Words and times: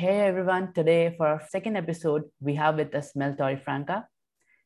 hey 0.00 0.20
everyone. 0.20 0.72
Today, 0.72 1.14
for 1.14 1.26
our 1.26 1.42
second 1.50 1.76
episode, 1.76 2.22
we 2.40 2.54
have 2.54 2.76
with 2.76 2.94
us 2.94 3.14
Mel 3.14 3.34
Torrefranca. 3.34 4.04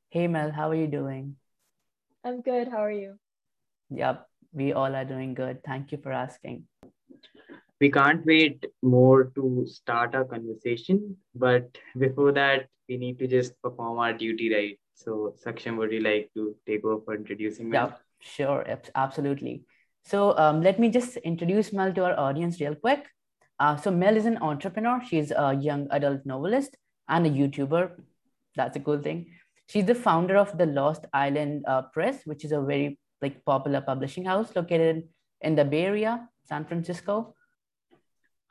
Hey 0.08 0.29
Mel, 0.29 0.53
how 0.53 0.71
are 0.71 0.76
you 0.76 0.87
doing? 0.87 1.34
I'm 2.22 2.41
good. 2.41 2.68
How 2.68 2.84
are 2.84 2.92
you? 2.92 3.16
Yep, 3.90 4.28
we 4.52 4.72
all 4.72 4.94
are 4.94 5.04
doing 5.04 5.34
good. 5.34 5.58
Thank 5.64 5.90
you 5.90 5.98
for 6.00 6.12
asking. 6.12 6.68
We 7.80 7.90
can't 7.90 8.24
wait 8.24 8.64
more 8.80 9.32
to 9.34 9.66
start 9.66 10.14
our 10.14 10.24
conversation, 10.24 11.17
but 11.35 11.78
before 11.98 12.30
that, 12.30 12.69
we 12.88 12.96
need 12.96 13.19
to 13.19 13.26
just 13.26 13.60
perform 13.60 13.98
our 13.98 14.12
duty 14.12 14.54
right. 14.54 14.78
So, 14.94 15.35
Saksham, 15.44 15.78
would 15.78 15.90
you 15.90 16.01
like 16.01 16.30
to 16.34 16.55
take 16.64 16.84
over 16.84 17.02
for 17.05 17.16
introducing 17.16 17.70
Mel? 17.70 17.88
Yep, 17.88 18.01
sure, 18.20 18.78
absolutely. 18.95 19.64
So, 20.05 20.38
um, 20.38 20.62
let 20.62 20.78
me 20.78 20.91
just 20.91 21.16
introduce 21.16 21.73
Mel 21.73 21.92
to 21.92 22.05
our 22.05 22.16
audience 22.20 22.60
real 22.60 22.77
quick. 22.77 23.09
Uh, 23.59 23.77
so, 23.77 23.91
Mel 23.91 24.16
is 24.16 24.27
an 24.27 24.38
entrepreneur. 24.38 25.00
She's 25.09 25.30
a 25.30 25.54
young 25.54 25.86
adult 25.91 26.27
novelist 26.27 26.77
and 27.09 27.26
a 27.26 27.30
YouTuber. 27.30 27.92
That's 28.56 28.76
a 28.76 28.80
cool 28.80 29.00
thing. 29.00 29.26
She's 29.68 29.86
the 29.86 29.95
founder 29.95 30.36
of 30.36 30.56
the 30.58 30.66
Lost 30.66 31.06
Island 31.12 31.64
uh, 31.66 31.82
Press, 31.92 32.22
which 32.24 32.45
is 32.45 32.52
a 32.52 32.60
very 32.60 32.98
like 33.22 33.45
popular 33.45 33.80
publishing 33.80 34.24
house 34.24 34.54
located 34.54 35.04
in 35.40 35.54
the 35.54 35.64
Bay 35.64 35.84
Area, 35.84 36.28
San 36.45 36.64
Francisco. 36.64 37.34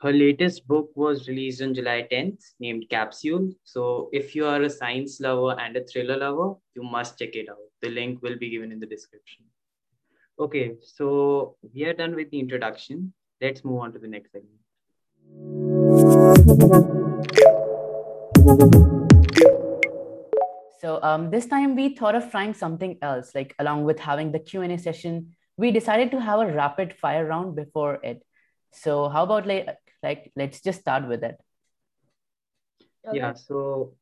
Her 0.00 0.12
latest 0.12 0.66
book 0.66 0.90
was 0.96 1.28
released 1.28 1.62
on 1.62 1.74
July 1.74 2.06
10th, 2.10 2.42
named 2.58 2.86
Capsule. 2.90 3.52
So, 3.62 4.08
if 4.12 4.34
you 4.34 4.46
are 4.46 4.62
a 4.62 4.70
science 4.70 5.20
lover 5.20 5.58
and 5.60 5.76
a 5.76 5.84
thriller 5.84 6.16
lover, 6.16 6.54
you 6.74 6.82
must 6.82 7.18
check 7.18 7.36
it 7.36 7.48
out. 7.48 7.56
The 7.82 7.90
link 7.90 8.22
will 8.22 8.38
be 8.38 8.50
given 8.50 8.72
in 8.72 8.80
the 8.80 8.86
description. 8.86 9.44
Okay, 10.38 10.72
so 10.82 11.56
we 11.74 11.84
are 11.84 11.92
done 11.92 12.14
with 12.16 12.30
the 12.30 12.40
introduction. 12.40 13.12
Let's 13.40 13.64
move 13.64 13.80
on 13.80 13.92
to 13.92 13.98
the 13.98 14.08
next 14.08 14.32
segment. 14.32 14.63
So 20.80 21.02
um, 21.02 21.30
this 21.30 21.46
time 21.46 21.76
we 21.76 21.94
thought 21.94 22.14
of 22.14 22.30
trying 22.30 22.52
something 22.52 22.98
else, 23.00 23.34
like 23.34 23.54
along 23.58 23.84
with 23.84 23.98
having 23.98 24.32
the 24.32 24.38
Q&A 24.38 24.76
session, 24.76 25.34
we 25.56 25.70
decided 25.70 26.10
to 26.10 26.20
have 26.20 26.40
a 26.40 26.52
rapid 26.52 26.94
fire 26.94 27.26
round 27.26 27.56
before 27.56 28.00
it. 28.02 28.22
So 28.72 29.08
how 29.08 29.24
about 29.24 29.46
like, 29.46 29.68
like 30.02 30.30
let's 30.36 30.60
just 30.60 30.80
start 30.80 31.08
with 31.08 31.24
it. 31.24 31.36
Okay. 33.08 33.18
Yeah, 33.18 33.32
so 33.34 33.94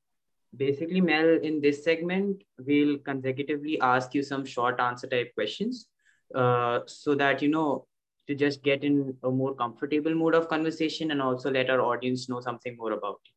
basically, 0.57 1.01
Mel, 1.01 1.39
in 1.43 1.61
this 1.61 1.85
segment, 1.85 2.43
we'll 2.59 2.99
consecutively 2.99 3.81
ask 3.81 4.15
you 4.15 4.23
some 4.23 4.45
short 4.45 4.81
answer 4.81 5.07
type 5.07 5.35
questions 5.35 5.87
uh, 6.35 6.81
so 6.87 7.15
that, 7.15 7.43
you 7.43 7.49
know, 7.49 7.87
to 8.29 8.35
just 8.35 8.63
get 8.63 8.85
in 8.85 9.17
a 9.25 9.31
more 9.31 9.55
comfortable 9.55 10.15
mode 10.15 10.35
of 10.35 10.49
conversation 10.49 11.11
and 11.11 11.21
also 11.21 11.51
let 11.51 11.71
our 11.71 11.81
audience 11.81 12.29
know 12.29 12.41
something 12.41 12.77
more 12.77 12.93
about 12.93 13.21
you. 13.25 13.33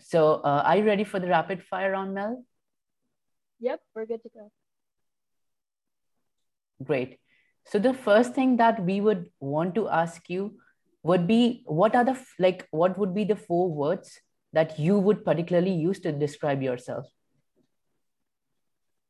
So 0.00 0.34
uh, 0.44 0.62
are 0.64 0.76
you 0.76 0.84
ready 0.84 1.04
for 1.04 1.20
the 1.20 1.28
rapid 1.28 1.62
fire 1.62 1.92
round, 1.92 2.14
Mel? 2.14 2.44
Yep, 3.60 3.80
we're 3.94 4.06
good 4.06 4.22
to 4.22 4.30
go. 4.30 4.50
Great. 6.82 7.18
So 7.66 7.78
the 7.78 7.92
first 7.92 8.34
thing 8.34 8.56
that 8.56 8.82
we 8.82 9.00
would 9.00 9.26
want 9.40 9.74
to 9.74 9.88
ask 9.88 10.30
you 10.30 10.58
would 11.02 11.26
be 11.26 11.62
what 11.66 11.94
are 11.94 12.04
the 12.04 12.18
like 12.38 12.66
what 12.70 12.98
would 12.98 13.14
be 13.14 13.24
the 13.24 13.36
four 13.36 13.70
words 13.70 14.20
that 14.52 14.78
you 14.78 14.98
would 14.98 15.24
particularly 15.24 15.72
use 15.72 16.00
to 16.00 16.12
describe 16.12 16.62
yourself? 16.62 17.06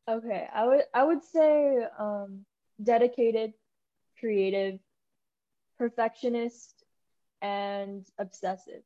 Okay, 0.09 0.47
I 0.53 0.65
would 0.65 0.83
I 0.93 1.03
would 1.03 1.23
say 1.23 1.85
um, 1.97 2.45
dedicated, 2.81 3.53
creative, 4.19 4.79
perfectionist, 5.79 6.83
and 7.41 8.05
obsessive. 8.19 8.83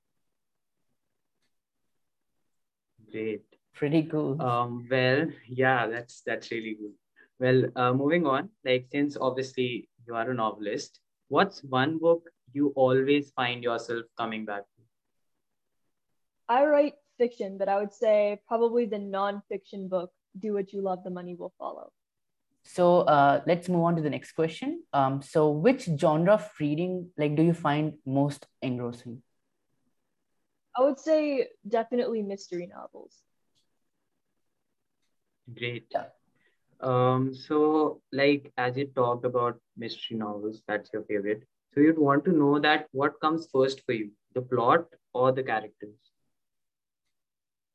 Great. 3.11 3.43
Pretty 3.73 4.03
cool. 4.03 4.39
Um, 4.39 4.87
well, 4.89 5.27
yeah, 5.47 5.87
that's 5.87 6.21
that's 6.25 6.51
really 6.51 6.77
good. 6.79 6.93
Well, 7.39 7.63
uh, 7.75 7.91
moving 7.91 8.27
on, 8.27 8.49
like 8.63 8.85
since 8.91 9.17
obviously 9.19 9.89
you 10.07 10.13
are 10.13 10.29
a 10.29 10.33
novelist, 10.33 10.99
what's 11.27 11.63
one 11.63 11.97
book 11.97 12.29
you 12.53 12.71
always 12.75 13.31
find 13.31 13.63
yourself 13.63 14.05
coming 14.15 14.45
back 14.45 14.61
to? 14.61 14.81
I 16.47 16.65
write 16.65 16.93
fiction, 17.17 17.57
but 17.57 17.67
I 17.67 17.79
would 17.79 17.91
say 17.91 18.39
probably 18.47 18.85
the 18.85 18.97
nonfiction 18.97 19.89
book, 19.89 20.11
Do 20.37 20.53
What 20.53 20.71
You 20.71 20.81
Love, 20.81 21.03
The 21.03 21.09
Money 21.09 21.35
Will 21.35 21.53
Follow. 21.57 21.91
So 22.63 23.01
uh, 23.01 23.41
let's 23.45 23.69
move 23.69 23.83
on 23.83 23.95
to 23.97 24.01
the 24.01 24.09
next 24.09 24.33
question. 24.33 24.83
Um, 24.93 25.21
so 25.21 25.49
which 25.51 25.89
genre 25.97 26.33
of 26.33 26.49
reading 26.59 27.09
like 27.17 27.35
do 27.35 27.43
you 27.43 27.53
find 27.53 27.93
most 28.05 28.47
engrossing? 28.61 29.21
I 30.75 30.81
would 30.81 30.99
say 30.99 31.49
definitely 31.67 32.23
mystery 32.23 32.67
novels. 32.67 33.15
Great. 35.53 35.87
Yeah. 35.91 36.05
Um, 36.81 37.33
so 37.33 38.01
like 38.11 38.51
as 38.57 38.77
you 38.77 38.87
talked 38.87 39.25
about 39.25 39.59
mystery 39.77 40.17
novels, 40.17 40.61
that's 40.67 40.89
your 40.93 41.03
favorite. 41.03 41.43
So 41.73 41.81
you'd 41.81 41.97
want 41.97 42.25
to 42.25 42.31
know 42.31 42.59
that 42.59 42.87
what 42.91 43.19
comes 43.19 43.47
first 43.51 43.81
for 43.85 43.93
you, 43.93 44.11
the 44.33 44.41
plot 44.41 44.85
or 45.13 45.31
the 45.31 45.43
characters? 45.43 45.95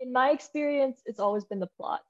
In 0.01 0.13
my 0.13 0.31
experience, 0.31 1.03
it's 1.07 1.21
always 1.21 1.45
been 1.45 1.61
the 1.61 1.71
plot. 1.77 2.03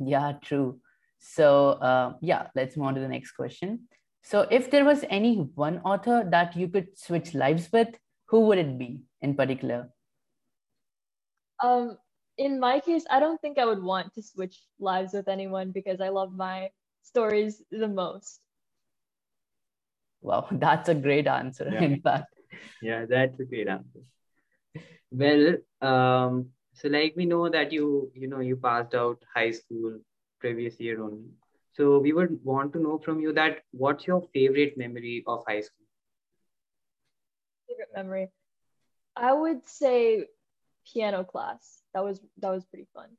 Yeah, 0.00 0.32
true. 0.42 0.80
So 1.18 1.72
uh, 1.72 2.14
yeah, 2.20 2.48
let's 2.54 2.76
move 2.76 2.86
on 2.86 2.94
to 2.94 3.00
the 3.00 3.08
next 3.08 3.32
question. 3.32 3.88
So 4.22 4.46
if 4.50 4.70
there 4.70 4.84
was 4.84 5.04
any 5.08 5.36
one 5.54 5.78
author 5.84 6.26
that 6.30 6.56
you 6.56 6.68
could 6.68 6.98
switch 6.98 7.34
lives 7.34 7.68
with, 7.72 7.88
who 8.26 8.40
would 8.46 8.58
it 8.58 8.78
be 8.78 9.00
in 9.20 9.34
particular? 9.34 9.90
Um, 11.62 11.98
in 12.38 12.58
my 12.58 12.80
case, 12.80 13.04
I 13.10 13.20
don't 13.20 13.40
think 13.40 13.58
I 13.58 13.66
would 13.66 13.82
want 13.82 14.14
to 14.14 14.22
switch 14.22 14.58
lives 14.78 15.12
with 15.12 15.28
anyone 15.28 15.72
because 15.72 16.00
I 16.00 16.08
love 16.08 16.32
my 16.32 16.70
stories 17.02 17.62
the 17.70 17.88
most. 17.88 18.40
Wow, 20.22 20.46
that's 20.52 20.88
a 20.88 20.94
great 20.94 21.26
answer. 21.26 21.68
Yeah. 21.70 21.82
In 21.82 22.00
fact, 22.00 22.34
Yeah, 22.80 23.04
that's 23.06 23.38
a 23.40 23.44
great 23.44 23.68
answer. 23.68 24.00
Well, 25.10 25.56
um, 25.82 26.50
so 26.74 26.88
like 26.88 27.14
we 27.16 27.26
know 27.26 27.48
that 27.48 27.72
you, 27.72 28.10
you 28.14 28.26
know, 28.26 28.40
you 28.40 28.56
passed 28.56 28.94
out 28.94 29.22
high 29.34 29.50
school 29.50 29.98
previous 30.38 30.80
year 30.80 31.02
only. 31.02 31.30
So 31.72 31.98
we 31.98 32.12
would 32.12 32.44
want 32.44 32.72
to 32.72 32.80
know 32.80 32.98
from 32.98 33.20
you 33.20 33.32
that 33.34 33.58
what's 33.72 34.06
your 34.06 34.22
favorite 34.34 34.76
memory 34.76 35.22
of 35.26 35.44
high 35.46 35.60
school? 35.60 35.86
Favorite 37.68 37.90
memory. 37.94 38.28
I 39.16 39.32
would 39.32 39.68
say 39.68 40.26
piano 40.92 41.24
class. 41.24 41.82
That 41.94 42.04
was 42.04 42.20
that 42.38 42.50
was 42.50 42.64
pretty 42.64 42.88
fun. 42.94 43.10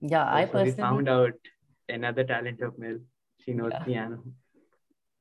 yeah, 0.00 0.24
I 0.24 0.44
oh, 0.44 0.46
Also, 0.46 0.58
we 0.58 0.70
personally 0.70 0.88
found 0.88 1.08
out 1.08 1.32
another 1.88 2.24
talent 2.24 2.60
of 2.60 2.78
Mel. 2.78 2.98
She 3.44 3.52
knows 3.52 3.72
Yeah. 3.72 3.84
piano. 3.84 4.24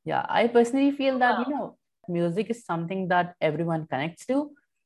yeah 0.05 0.25
i 0.37 0.47
personally 0.53 0.91
feel 0.91 1.19
that 1.19 1.39
you 1.41 1.53
know 1.53 1.77
music 2.15 2.49
is 2.53 2.63
something 2.65 3.07
that 3.11 3.35
everyone 3.49 3.85
connects 3.87 4.25
to 4.31 4.39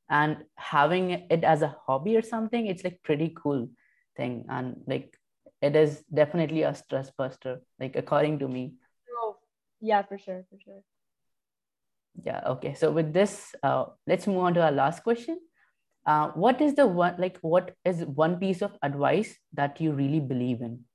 and 0.10 0.44
having 0.56 1.12
it 1.12 1.44
as 1.44 1.62
a 1.62 1.76
hobby 1.86 2.16
or 2.16 2.22
something 2.22 2.68
it's 2.68 2.84
like 2.84 3.02
pretty 3.04 3.34
cool 3.36 3.70
thing. 4.16 4.46
And 4.50 4.82
like 4.88 5.18
it 5.62 5.76
is 5.76 6.04
definitely 6.14 6.64
a 6.64 6.76
stress 6.76 7.12
buster 7.12 7.62
like 7.80 7.96
according 7.96 8.40
to 8.40 8.48
me. 8.48 8.74
Oh, 9.22 9.38
yeah, 9.82 10.02
for 10.04 10.18
sure, 10.18 10.46
for 10.50 10.58
sure. 10.64 10.82
yeah 12.24 12.42
okay. 12.48 12.74
So 12.74 12.92
with 12.92 13.14
this 13.14 13.54
uh, 13.64 13.86
let's 14.06 14.28
move 14.28 14.38
on 14.38 14.54
to 14.56 14.62
our 14.64 14.72
last 14.72 15.04
question. 15.04 15.40
Uh, 16.06 16.30
what 16.30 16.62
is 16.62 16.74
the 16.76 16.88
one 16.88 17.16
like 17.18 17.38
what 17.42 17.76
is 17.84 18.06
one 18.06 18.38
piece 18.40 18.62
of 18.62 18.78
advice 18.82 19.38
that 19.54 19.82
you 19.82 19.92
really 19.92 20.20
believe 20.20 20.62
in? 20.62 20.86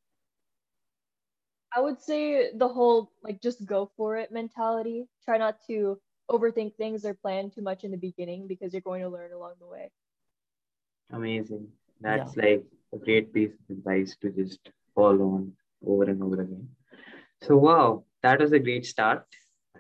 I 1.75 1.81
would 1.81 2.01
say 2.01 2.53
the 2.55 2.69
whole 2.69 3.13
like 3.23 3.41
just 3.41 3.65
go 3.67 3.91
for 3.97 4.17
it 4.17 4.33
mentality. 4.33 5.09
Try 5.25 5.39
not 5.39 5.59
to 5.69 6.01
overthink 6.31 6.77
things 6.77 7.05
or 7.05 7.15
plan 7.15 7.51
too 7.51 7.63
much 7.63 7.85
in 7.85 7.91
the 7.91 7.97
beginning 7.97 8.47
because 8.47 8.73
you're 8.73 8.83
going 8.83 9.03
to 9.03 9.09
learn 9.09 9.33
along 9.33 9.55
the 9.61 9.67
way. 9.67 9.91
Amazing. 11.11 11.69
That's 12.01 12.37
like 12.37 12.65
a 12.93 12.99
great 12.99 13.33
piece 13.33 13.53
of 13.53 13.77
advice 13.77 14.17
to 14.23 14.31
just 14.31 14.71
follow 14.95 15.27
on 15.27 15.53
over 15.87 16.05
and 16.05 16.23
over 16.23 16.41
again. 16.41 16.69
So 17.43 17.57
wow, 17.57 18.05
that 18.23 18.41
was 18.41 18.53
a 18.53 18.59
great 18.59 18.87
start. 18.87 19.25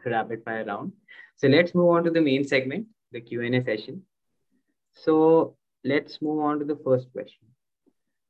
Rapid 0.05 0.43
fire 0.45 0.65
round. 0.65 0.93
So 1.37 1.49
let's 1.49 1.75
move 1.75 1.91
on 1.91 2.05
to 2.05 2.11
the 2.11 2.21
main 2.21 2.45
segment, 2.45 2.87
the 3.13 3.21
Q&A 3.21 3.63
session. 3.63 4.03
So 4.93 5.57
let's 5.85 6.21
move 6.21 6.41
on 6.41 6.59
to 6.59 6.65
the 6.65 6.79
first 6.85 7.13
question. 7.13 7.47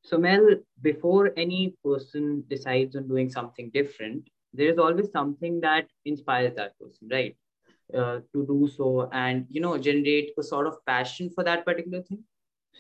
So 0.04 0.18
Mel, 0.18 0.56
before 0.80 1.30
any 1.36 1.74
person 1.84 2.44
decides 2.48 2.96
on 2.96 3.08
doing 3.08 3.30
something 3.30 3.70
different, 3.72 4.28
there 4.52 4.68
is 4.68 4.78
always 4.78 5.10
something 5.12 5.60
that 5.60 5.86
inspires 6.04 6.54
that 6.56 6.78
person, 6.78 7.08
right? 7.10 7.36
Uh, 7.94 8.20
to 8.32 8.46
do 8.46 8.66
so 8.74 9.06
and 9.12 9.44
you 9.50 9.60
know 9.60 9.76
generate 9.76 10.30
a 10.38 10.42
sort 10.42 10.66
of 10.66 10.82
passion 10.86 11.28
for 11.28 11.44
that 11.44 11.62
particular 11.66 12.00
thing. 12.00 12.24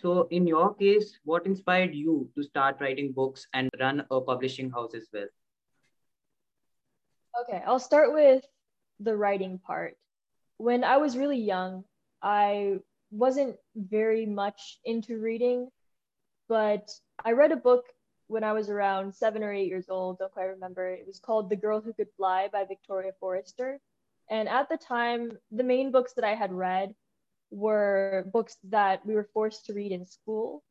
So, 0.00 0.26
in 0.30 0.46
your 0.46 0.74
case, 0.74 1.18
what 1.24 1.44
inspired 1.44 1.94
you 1.94 2.30
to 2.34 2.42
start 2.42 2.78
writing 2.80 3.12
books 3.12 3.46
and 3.52 3.68
run 3.78 4.06
a 4.10 4.20
publishing 4.22 4.70
house 4.70 4.94
as 4.94 5.08
well? 5.12 5.26
Okay, 7.42 7.62
I'll 7.66 7.78
start 7.78 8.14
with 8.14 8.42
the 9.00 9.14
writing 9.14 9.58
part. 9.58 9.96
when 10.56 10.84
I 10.84 10.96
was 10.96 11.18
really 11.18 11.40
young, 11.40 11.84
I 12.22 12.78
wasn't 13.10 13.56
very 13.76 14.24
much 14.24 14.78
into 14.84 15.18
reading, 15.18 15.68
but 16.48 16.88
I 17.24 17.32
read 17.32 17.52
a 17.52 17.56
book 17.56 17.84
when 18.28 18.44
I 18.44 18.52
was 18.52 18.70
around 18.70 19.14
seven 19.14 19.42
or 19.42 19.52
eight 19.52 19.68
years 19.68 19.90
old, 19.90 20.18
don't 20.18 20.32
quite 20.32 20.44
remember. 20.44 20.88
It 20.88 21.06
was 21.06 21.18
called 21.18 21.50
The 21.50 21.56
Girl 21.56 21.80
Who 21.82 21.92
Could 21.92 22.08
Fly 22.16 22.48
by 22.50 22.64
Victoria 22.64 23.12
Forester. 23.20 23.78
And 24.32 24.48
at 24.48 24.70
the 24.70 24.78
time, 24.78 25.36
the 25.50 25.62
main 25.62 25.92
books 25.92 26.14
that 26.14 26.24
I 26.24 26.34
had 26.34 26.52
read 26.52 26.94
were 27.50 28.24
books 28.32 28.56
that 28.70 29.04
we 29.04 29.14
were 29.14 29.28
forced 29.34 29.66
to 29.66 29.74
read 29.74 29.92
in 29.92 30.06
school. 30.06 30.62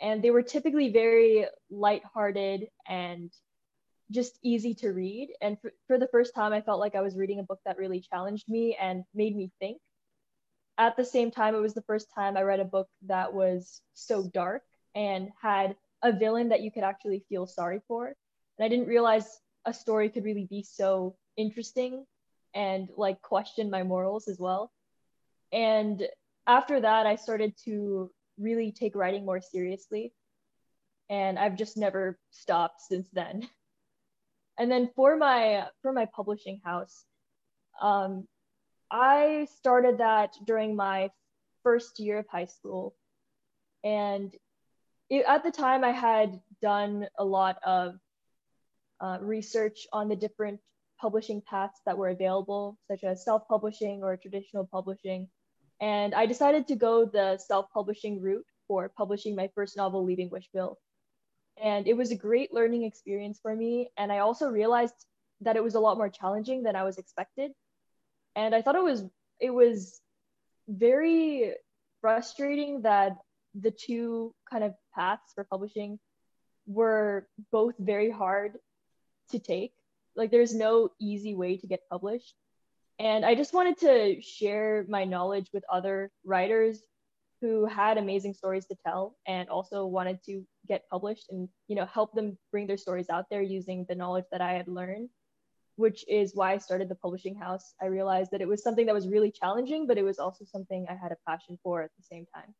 And 0.00 0.22
they 0.22 0.30
were 0.30 0.42
typically 0.42 0.92
very 0.92 1.46
lighthearted 1.70 2.68
and 2.86 3.32
just 4.12 4.38
easy 4.44 4.74
to 4.74 4.90
read. 4.90 5.30
And 5.40 5.60
for, 5.60 5.72
for 5.88 5.98
the 5.98 6.06
first 6.06 6.36
time, 6.36 6.52
I 6.52 6.60
felt 6.60 6.78
like 6.78 6.94
I 6.94 7.00
was 7.00 7.16
reading 7.16 7.40
a 7.40 7.42
book 7.42 7.58
that 7.64 7.78
really 7.78 8.00
challenged 8.00 8.48
me 8.48 8.76
and 8.80 9.02
made 9.12 9.36
me 9.36 9.50
think. 9.58 9.80
At 10.78 10.96
the 10.96 11.04
same 11.04 11.32
time, 11.32 11.56
it 11.56 11.60
was 11.60 11.74
the 11.74 11.82
first 11.82 12.06
time 12.14 12.36
I 12.36 12.42
read 12.42 12.60
a 12.60 12.64
book 12.64 12.88
that 13.06 13.34
was 13.34 13.82
so 13.94 14.22
dark 14.32 14.62
and 14.94 15.30
had 15.42 15.74
a 16.00 16.12
villain 16.12 16.50
that 16.50 16.62
you 16.62 16.70
could 16.70 16.84
actually 16.84 17.24
feel 17.28 17.48
sorry 17.48 17.80
for. 17.88 18.06
And 18.06 18.64
I 18.64 18.68
didn't 18.68 18.86
realize 18.86 19.40
a 19.64 19.74
story 19.74 20.10
could 20.10 20.24
really 20.24 20.46
be 20.48 20.62
so 20.62 21.16
interesting 21.36 22.06
and 22.54 22.88
like 22.96 23.22
question 23.22 23.70
my 23.70 23.82
morals 23.82 24.28
as 24.28 24.38
well. 24.38 24.72
And 25.52 26.06
after 26.46 26.80
that, 26.80 27.06
I 27.06 27.16
started 27.16 27.54
to 27.64 28.10
really 28.38 28.72
take 28.72 28.94
writing 28.94 29.24
more 29.24 29.40
seriously. 29.40 30.12
And 31.08 31.38
I've 31.38 31.56
just 31.56 31.76
never 31.76 32.18
stopped 32.30 32.80
since 32.82 33.08
then. 33.12 33.48
And 34.58 34.70
then 34.70 34.90
for 34.94 35.16
my 35.16 35.68
for 35.80 35.92
my 35.92 36.06
publishing 36.06 36.60
house, 36.62 37.04
um, 37.80 38.28
I 38.90 39.46
started 39.56 39.98
that 39.98 40.34
during 40.44 40.76
my 40.76 41.10
first 41.62 41.98
year 41.98 42.18
of 42.18 42.26
high 42.28 42.46
school. 42.46 42.94
And 43.82 44.34
it, 45.08 45.24
at 45.26 45.42
the 45.44 45.50
time, 45.50 45.82
I 45.82 45.92
had 45.92 46.40
done 46.60 47.06
a 47.18 47.24
lot 47.24 47.56
of 47.64 47.94
uh, 49.00 49.18
research 49.20 49.86
on 49.92 50.08
the 50.08 50.16
different 50.16 50.60
publishing 51.00 51.42
paths 51.42 51.80
that 51.86 51.96
were 51.96 52.08
available, 52.08 52.78
such 52.88 53.04
as 53.04 53.24
self 53.24 53.46
publishing 53.48 54.02
or 54.02 54.16
traditional 54.16 54.66
publishing. 54.66 55.28
And 55.80 56.14
I 56.14 56.26
decided 56.26 56.68
to 56.68 56.76
go 56.76 57.04
the 57.04 57.38
self 57.38 57.66
publishing 57.72 58.20
route 58.20 58.46
for 58.68 58.88
publishing 58.88 59.34
my 59.34 59.50
first 59.54 59.76
novel, 59.76 60.04
Leaving 60.04 60.30
Wishville. 60.30 60.76
And 61.62 61.86
it 61.86 61.96
was 61.96 62.10
a 62.10 62.16
great 62.16 62.52
learning 62.52 62.84
experience 62.84 63.38
for 63.42 63.54
me. 63.54 63.90
And 63.96 64.12
I 64.12 64.18
also 64.18 64.48
realized 64.48 64.94
that 65.40 65.56
it 65.56 65.64
was 65.64 65.74
a 65.74 65.80
lot 65.80 65.96
more 65.96 66.08
challenging 66.08 66.62
than 66.62 66.76
I 66.76 66.84
was 66.84 66.98
expected. 66.98 67.52
And 68.36 68.54
I 68.54 68.62
thought 68.62 68.76
it 68.76 68.84
was 68.84 69.04
it 69.40 69.50
was 69.50 70.00
very 70.68 71.54
frustrating 72.00 72.82
that 72.82 73.16
the 73.54 73.70
two 73.70 74.34
kind 74.50 74.64
of 74.64 74.74
paths 74.94 75.32
for 75.34 75.44
publishing 75.44 75.98
were 76.66 77.26
both 77.50 77.74
very 77.78 78.10
hard 78.10 78.58
to 79.30 79.38
take. 79.38 79.72
Like 80.20 80.30
there's 80.30 80.54
no 80.54 80.90
easy 81.00 81.34
way 81.34 81.56
to 81.56 81.66
get 81.66 81.80
published. 81.90 82.34
And 82.98 83.24
I 83.24 83.34
just 83.34 83.54
wanted 83.54 83.78
to 83.78 84.20
share 84.20 84.84
my 84.88 85.04
knowledge 85.04 85.48
with 85.52 85.64
other 85.72 86.12
writers 86.24 86.82
who 87.40 87.64
had 87.66 87.96
amazing 87.96 88.34
stories 88.34 88.66
to 88.66 88.76
tell 88.86 89.16
and 89.26 89.48
also 89.48 89.86
wanted 89.86 90.22
to 90.26 90.44
get 90.68 90.82
published 90.90 91.26
and 91.30 91.48
you 91.68 91.74
know 91.74 91.86
help 91.86 92.12
them 92.12 92.36
bring 92.52 92.66
their 92.66 92.76
stories 92.76 93.08
out 93.08 93.24
there 93.30 93.40
using 93.40 93.86
the 93.88 93.94
knowledge 93.94 94.26
that 94.30 94.42
I 94.42 94.52
had 94.52 94.68
learned 94.68 95.08
which 95.76 96.04
is 96.06 96.32
why 96.34 96.52
I 96.52 96.58
started 96.58 96.90
the 96.90 96.94
publishing 96.96 97.34
house. 97.34 97.72
I 97.80 97.86
realized 97.86 98.32
that 98.32 98.42
it 98.42 98.48
was 98.48 98.62
something 98.62 98.84
that 98.84 98.94
was 98.94 99.08
really 99.08 99.32
challenging, 99.32 99.86
but 99.86 99.96
it 99.96 100.02
was 100.02 100.18
also 100.18 100.44
something 100.44 100.84
I 100.90 100.94
had 100.94 101.10
a 101.10 101.16
passion 101.26 101.58
for 101.62 101.80
at 101.80 101.90
the 101.96 102.04
same 102.04 102.26
time 102.34 102.52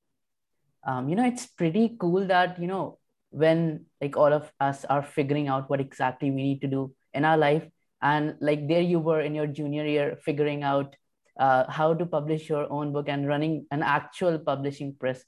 um, 0.85 1.09
you 1.09 1.17
know 1.17 1.27
it's 1.27 1.47
pretty 1.47 1.97
cool 1.99 2.27
that 2.27 2.61
you 2.61 2.67
know 2.67 2.99
when 3.31 3.87
like 4.01 4.17
all 4.17 4.33
of 4.33 4.51
us 4.61 4.85
are 4.87 5.03
figuring 5.03 5.49
out 5.49 5.71
what 5.71 5.81
exactly 5.81 6.31
we 6.31 6.43
need 6.43 6.61
to 6.61 6.67
do 6.67 6.95
in 7.15 7.25
our 7.25 7.37
life. 7.37 7.65
And 8.03 8.37
like 8.41 8.69
there 8.69 8.81
you 8.81 8.99
were 8.99 9.21
in 9.21 9.35
your 9.35 9.47
junior 9.47 9.85
year 9.85 10.19
figuring 10.25 10.63
out 10.63 10.97
uh, 11.39 11.71
how 11.71 11.95
to 11.95 12.07
publish 12.07 12.49
your 12.49 12.71
own 12.71 12.93
book 12.93 13.09
and 13.09 13.27
running 13.27 13.67
an 13.71 13.83
actual 13.83 14.39
publishing 14.39 14.95
press. 14.99 15.25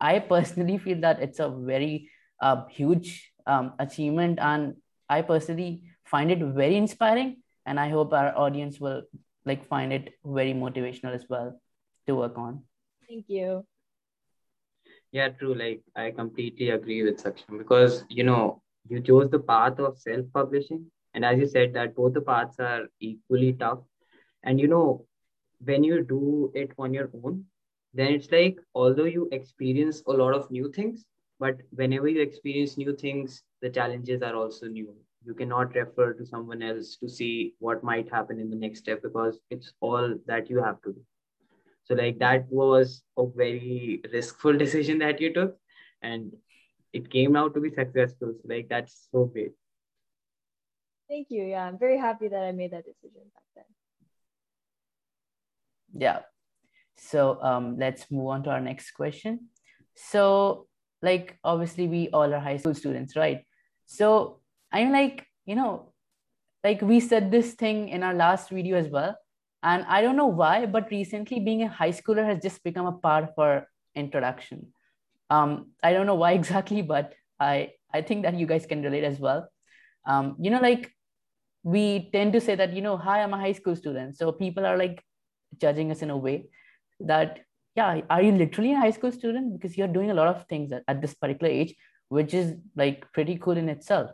I 0.00 0.18
personally 0.18 0.78
feel 0.78 1.00
that 1.00 1.20
it's 1.20 1.40
a 1.40 1.48
very 1.48 2.10
uh, 2.40 2.66
huge 2.68 3.32
um, 3.46 3.74
achievement. 3.78 4.38
And 4.40 4.74
i 5.08 5.20
personally 5.22 5.82
find 6.04 6.30
it 6.30 6.38
very 6.38 6.76
inspiring. 6.76 7.42
And 7.66 7.78
i 7.78 7.88
hope 7.88 8.12
our 8.12 8.36
audience 8.36 8.80
will 8.80 9.02
like 9.44 9.66
find 9.66 9.92
it 9.92 10.14
very 10.24 10.54
motivational 10.54 11.14
as 11.14 11.26
well 11.28 11.60
to 12.06 12.14
work 12.14 12.38
on. 12.38 12.62
Thank 13.08 13.26
you. 13.28 13.64
Yeah, 15.12 15.28
true. 15.28 15.54
Like 15.54 15.82
I 15.94 16.10
completely 16.10 16.70
agree 16.70 17.02
with 17.02 17.22
Saksham 17.22 17.58
because 17.58 18.04
you 18.08 18.24
know 18.24 18.62
you 18.88 19.00
chose 19.00 19.30
the 19.30 19.38
path 19.38 19.78
of 19.78 19.98
self-publishing, 19.98 20.90
and 21.14 21.24
as 21.24 21.38
you 21.38 21.46
said, 21.46 21.74
that 21.74 21.94
both 21.94 22.14
the 22.14 22.20
paths 22.20 22.58
are 22.60 22.88
equally 23.00 23.52
tough. 23.54 23.80
And 24.42 24.60
you 24.60 24.68
know, 24.68 25.06
when 25.64 25.84
you 25.84 26.02
do 26.02 26.50
it 26.54 26.72
on 26.78 26.92
your 26.94 27.10
own, 27.24 27.44
then 27.94 28.12
it's 28.12 28.30
like 28.30 28.58
although 28.74 29.04
you 29.04 29.28
experience 29.32 30.02
a 30.06 30.12
lot 30.12 30.34
of 30.34 30.50
new 30.50 30.70
things, 30.72 31.04
but 31.38 31.56
whenever 31.70 32.08
you 32.08 32.22
experience 32.22 32.76
new 32.78 32.94
things, 32.96 33.42
the 33.60 33.70
challenges 33.70 34.22
are 34.22 34.34
also 34.34 34.66
new. 34.66 34.94
You 35.24 35.34
cannot 35.34 35.74
refer 35.74 36.12
to 36.14 36.26
someone 36.26 36.62
else 36.62 36.96
to 36.96 37.08
see 37.08 37.54
what 37.58 37.84
might 37.84 38.10
happen 38.10 38.40
in 38.40 38.50
the 38.50 38.56
next 38.56 38.80
step 38.80 39.02
because 39.02 39.38
it's 39.50 39.72
all 39.80 40.16
that 40.26 40.50
you 40.50 40.62
have 40.62 40.80
to 40.82 40.92
do. 40.92 41.00
So 41.84 41.94
like 41.94 42.18
that 42.18 42.46
was 42.50 43.02
a 43.18 43.26
very 43.26 44.02
riskful 44.12 44.58
decision 44.58 44.98
that 44.98 45.20
you 45.20 45.32
took, 45.32 45.56
and 46.02 46.32
it 46.92 47.10
came 47.10 47.36
out 47.36 47.54
to 47.54 47.60
be 47.60 47.70
successful. 47.70 48.32
So 48.40 48.48
like 48.48 48.68
that's 48.68 49.08
so 49.12 49.24
great. 49.26 49.52
Thank 51.12 51.26
you. 51.28 51.44
Yeah, 51.44 51.66
I'm 51.68 51.78
very 51.78 51.98
happy 51.98 52.28
that 52.28 52.42
I 52.42 52.52
made 52.52 52.70
that 52.70 52.86
decision 52.86 53.20
back 53.34 53.44
then. 53.54 53.64
Yeah. 55.92 56.20
So 56.96 57.38
um, 57.42 57.76
let's 57.78 58.10
move 58.10 58.28
on 58.28 58.42
to 58.44 58.50
our 58.50 58.62
next 58.62 58.92
question. 58.92 59.48
So 59.94 60.68
like 61.02 61.36
obviously 61.44 61.86
we 61.86 62.08
all 62.14 62.32
are 62.32 62.40
high 62.40 62.56
school 62.56 62.72
students, 62.72 63.14
right? 63.14 63.44
So 63.84 64.40
I'm 64.72 64.90
like, 64.90 65.26
you 65.44 65.54
know, 65.54 65.92
like 66.64 66.80
we 66.80 66.98
said 66.98 67.30
this 67.30 67.52
thing 67.52 67.90
in 67.90 68.02
our 68.02 68.14
last 68.14 68.48
video 68.48 68.78
as 68.78 68.88
well 68.88 69.14
and 69.62 69.84
I 69.86 70.00
don't 70.00 70.16
know 70.16 70.32
why, 70.32 70.64
but 70.64 70.90
recently 70.90 71.40
being 71.40 71.62
a 71.62 71.68
high 71.68 71.92
schooler 71.92 72.24
has 72.24 72.40
just 72.42 72.64
become 72.64 72.86
a 72.86 72.92
part 72.92 73.24
of 73.24 73.34
our 73.36 73.68
introduction. 73.94 74.68
Um, 75.28 75.72
I 75.82 75.92
don't 75.92 76.06
know 76.06 76.14
why 76.14 76.32
exactly, 76.40 76.80
but 76.80 77.12
I, 77.38 77.72
I 77.92 78.00
think 78.00 78.22
that 78.22 78.38
you 78.38 78.46
guys 78.46 78.64
can 78.64 78.82
relate 78.82 79.04
as 79.04 79.20
well. 79.20 79.46
Um, 80.06 80.36
you 80.40 80.50
know, 80.50 80.60
like 80.60 80.90
we 81.62 82.10
tend 82.12 82.32
to 82.32 82.40
say 82.40 82.54
that, 82.54 82.72
you 82.72 82.82
know, 82.82 82.96
hi, 82.96 83.22
I'm 83.22 83.34
a 83.34 83.38
high 83.38 83.52
school 83.52 83.76
student. 83.76 84.16
So 84.16 84.32
people 84.32 84.66
are 84.66 84.76
like 84.76 85.02
judging 85.60 85.90
us 85.90 86.02
in 86.02 86.10
a 86.10 86.16
way 86.16 86.46
that, 87.00 87.40
yeah, 87.76 88.00
are 88.10 88.22
you 88.22 88.32
literally 88.32 88.72
a 88.72 88.78
high 88.78 88.90
school 88.90 89.12
student? 89.12 89.52
Because 89.52 89.76
you're 89.76 89.88
doing 89.88 90.10
a 90.10 90.14
lot 90.14 90.28
of 90.28 90.46
things 90.48 90.72
at, 90.72 90.82
at 90.88 91.00
this 91.00 91.14
particular 91.14 91.52
age, 91.52 91.74
which 92.08 92.34
is 92.34 92.54
like 92.76 93.10
pretty 93.12 93.38
cool 93.38 93.56
in 93.56 93.68
itself. 93.68 94.10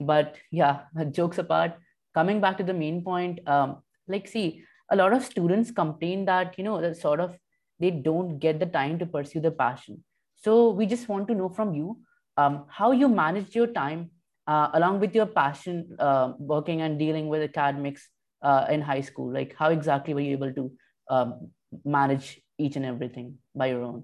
But 0.00 0.36
yeah, 0.50 0.80
jokes 1.10 1.38
apart, 1.38 1.74
coming 2.14 2.40
back 2.40 2.58
to 2.58 2.64
the 2.64 2.74
main 2.74 3.02
point, 3.02 3.46
um, 3.46 3.82
like, 4.06 4.26
see, 4.26 4.64
a 4.90 4.96
lot 4.96 5.12
of 5.12 5.24
students 5.24 5.70
complain 5.70 6.24
that 6.24 6.56
you 6.56 6.64
know 6.64 6.80
that 6.80 6.96
sort 6.96 7.20
of 7.20 7.36
they 7.78 7.90
don't 7.90 8.38
get 8.38 8.58
the 8.58 8.66
time 8.66 8.98
to 8.98 9.06
pursue 9.06 9.40
the 9.40 9.50
passion 9.50 10.02
so 10.36 10.70
we 10.70 10.86
just 10.86 11.08
want 11.08 11.28
to 11.28 11.34
know 11.34 11.48
from 11.48 11.74
you 11.74 11.98
um, 12.36 12.64
how 12.68 12.92
you 12.92 13.08
manage 13.08 13.54
your 13.54 13.66
time 13.66 14.10
uh, 14.48 14.68
along 14.74 14.98
with 15.00 15.14
your 15.14 15.26
passion 15.26 15.96
uh, 15.98 16.32
working 16.38 16.80
and 16.82 16.98
dealing 16.98 17.28
with 17.28 17.42
academics 17.42 18.08
uh, 18.42 18.66
in 18.70 18.80
high 18.80 19.00
school 19.00 19.32
like 19.32 19.54
how 19.58 19.70
exactly 19.70 20.14
were 20.14 20.20
you 20.20 20.32
able 20.32 20.52
to 20.52 20.72
um, 21.10 21.50
manage 21.84 22.40
each 22.58 22.76
and 22.76 22.84
everything 22.84 23.38
by 23.54 23.66
your 23.66 23.82
own 23.82 24.02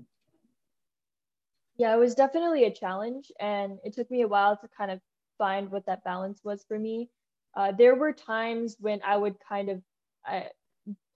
yeah 1.76 1.94
it 1.94 1.98
was 1.98 2.14
definitely 2.14 2.64
a 2.64 2.70
challenge 2.70 3.32
and 3.40 3.78
it 3.84 3.92
took 3.94 4.10
me 4.10 4.22
a 4.22 4.28
while 4.28 4.56
to 4.56 4.68
kind 4.78 4.90
of 4.90 5.00
find 5.38 5.70
what 5.70 5.86
that 5.86 6.04
balance 6.04 6.40
was 6.44 6.64
for 6.68 6.78
me 6.78 7.08
uh, 7.56 7.72
there 7.72 7.96
were 7.96 8.12
times 8.12 8.76
when 8.78 9.00
i 9.04 9.16
would 9.16 9.36
kind 9.48 9.68
of 9.68 9.82
I, 10.26 10.50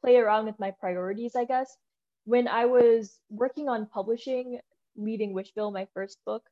play 0.03 0.17
around 0.17 0.47
with 0.47 0.59
my 0.59 0.71
priorities, 0.71 1.35
I 1.37 1.45
guess. 1.45 1.77
When 2.25 2.49
I 2.49 2.67
was 2.67 3.21
working 3.31 3.69
on 3.69 3.87
publishing 3.87 4.61
Leaving 4.97 5.33
Wishville, 5.33 5.73
my 5.73 5.87
first 5.95 6.19
book, 6.27 6.43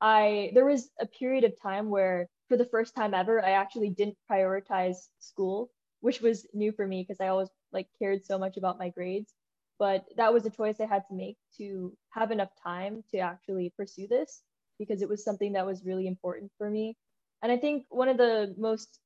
I 0.00 0.50
there 0.54 0.64
was 0.66 0.90
a 1.00 1.06
period 1.06 1.44
of 1.44 1.60
time 1.60 1.90
where 1.90 2.28
for 2.48 2.56
the 2.56 2.66
first 2.66 2.94
time 2.94 3.14
ever, 3.14 3.44
I 3.44 3.52
actually 3.52 3.90
didn't 3.90 4.16
prioritize 4.30 4.96
school, 5.18 5.70
which 6.00 6.20
was 6.20 6.46
new 6.54 6.72
for 6.72 6.86
me 6.86 7.02
because 7.02 7.20
I 7.20 7.28
always 7.28 7.48
like 7.72 7.88
cared 7.98 8.26
so 8.26 8.38
much 8.38 8.56
about 8.56 8.78
my 8.78 8.90
grades. 8.90 9.32
But 9.78 10.04
that 10.16 10.32
was 10.32 10.44
a 10.46 10.50
choice 10.50 10.80
I 10.80 10.86
had 10.86 11.04
to 11.08 11.14
make 11.14 11.36
to 11.58 11.96
have 12.10 12.30
enough 12.30 12.50
time 12.62 13.02
to 13.12 13.18
actually 13.18 13.72
pursue 13.76 14.06
this 14.08 14.42
because 14.78 15.02
it 15.02 15.08
was 15.08 15.24
something 15.24 15.52
that 15.52 15.66
was 15.66 15.84
really 15.84 16.06
important 16.06 16.50
for 16.58 16.70
me. 16.70 16.96
And 17.42 17.50
I 17.52 17.56
think 17.56 17.86
one 17.88 18.08
of 18.08 18.18
the 18.18 18.54
most 18.58 19.00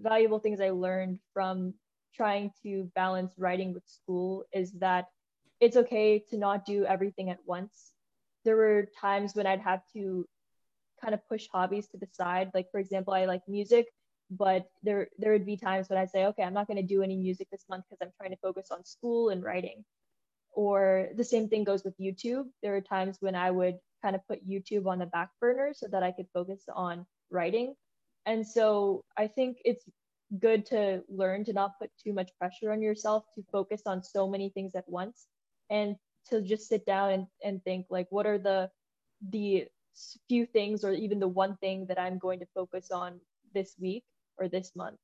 valuable 0.00 0.38
things 0.38 0.60
I 0.60 0.70
learned 0.70 1.18
from 1.32 1.74
trying 2.14 2.52
to 2.62 2.90
balance 2.94 3.34
writing 3.38 3.72
with 3.72 3.84
school 3.86 4.44
is 4.52 4.72
that 4.74 5.06
it's 5.60 5.76
okay 5.76 6.18
to 6.30 6.36
not 6.36 6.66
do 6.66 6.84
everything 6.84 7.30
at 7.30 7.38
once. 7.46 7.92
There 8.44 8.56
were 8.56 8.86
times 9.00 9.34
when 9.34 9.46
I'd 9.46 9.60
have 9.60 9.82
to 9.94 10.26
kind 11.02 11.14
of 11.14 11.26
push 11.28 11.46
hobbies 11.52 11.88
to 11.88 11.98
the 11.98 12.08
side. 12.12 12.50
Like 12.54 12.70
for 12.70 12.80
example, 12.80 13.14
I 13.14 13.24
like 13.24 13.42
music, 13.48 13.86
but 14.30 14.66
there 14.82 15.08
there 15.18 15.32
would 15.32 15.46
be 15.46 15.56
times 15.56 15.88
when 15.88 15.98
I'd 15.98 16.10
say, 16.10 16.26
okay, 16.26 16.42
I'm 16.42 16.54
not 16.54 16.66
going 16.66 16.76
to 16.76 16.94
do 16.94 17.02
any 17.02 17.16
music 17.16 17.48
this 17.50 17.64
month 17.68 17.84
because 17.88 18.00
I'm 18.02 18.12
trying 18.16 18.30
to 18.30 18.40
focus 18.42 18.68
on 18.70 18.84
school 18.84 19.30
and 19.30 19.42
writing. 19.42 19.84
Or 20.52 21.08
the 21.16 21.24
same 21.24 21.48
thing 21.48 21.64
goes 21.64 21.82
with 21.84 21.98
YouTube. 21.98 22.44
There 22.62 22.76
are 22.76 22.80
times 22.80 23.16
when 23.20 23.34
I 23.34 23.50
would 23.50 23.78
kind 24.02 24.14
of 24.14 24.26
put 24.28 24.46
YouTube 24.46 24.86
on 24.86 24.98
the 24.98 25.06
back 25.06 25.30
burner 25.40 25.72
so 25.74 25.86
that 25.88 26.02
I 26.02 26.12
could 26.12 26.26
focus 26.34 26.64
on 26.74 27.06
writing. 27.30 27.74
And 28.26 28.46
so 28.46 29.04
I 29.16 29.26
think 29.26 29.58
it's 29.64 29.84
good 30.38 30.64
to 30.66 31.02
learn 31.08 31.44
to 31.44 31.52
not 31.52 31.78
put 31.78 31.90
too 32.02 32.12
much 32.12 32.30
pressure 32.38 32.72
on 32.72 32.80
yourself 32.80 33.24
to 33.34 33.44
focus 33.50 33.82
on 33.86 34.02
so 34.02 34.28
many 34.28 34.50
things 34.50 34.74
at 34.74 34.88
once 34.88 35.26
and 35.70 35.96
to 36.30 36.40
just 36.40 36.68
sit 36.68 36.86
down 36.86 37.10
and, 37.10 37.26
and 37.44 37.62
think 37.64 37.86
like 37.90 38.06
what 38.10 38.26
are 38.26 38.38
the 38.38 38.70
the 39.30 39.66
few 40.28 40.46
things 40.46 40.84
or 40.84 40.92
even 40.92 41.18
the 41.20 41.28
one 41.28 41.56
thing 41.58 41.86
that 41.86 41.98
I'm 42.00 42.18
going 42.18 42.40
to 42.40 42.46
focus 42.54 42.90
on 42.90 43.20
this 43.54 43.74
week 43.80 44.04
or 44.38 44.48
this 44.48 44.72
month. 44.76 44.98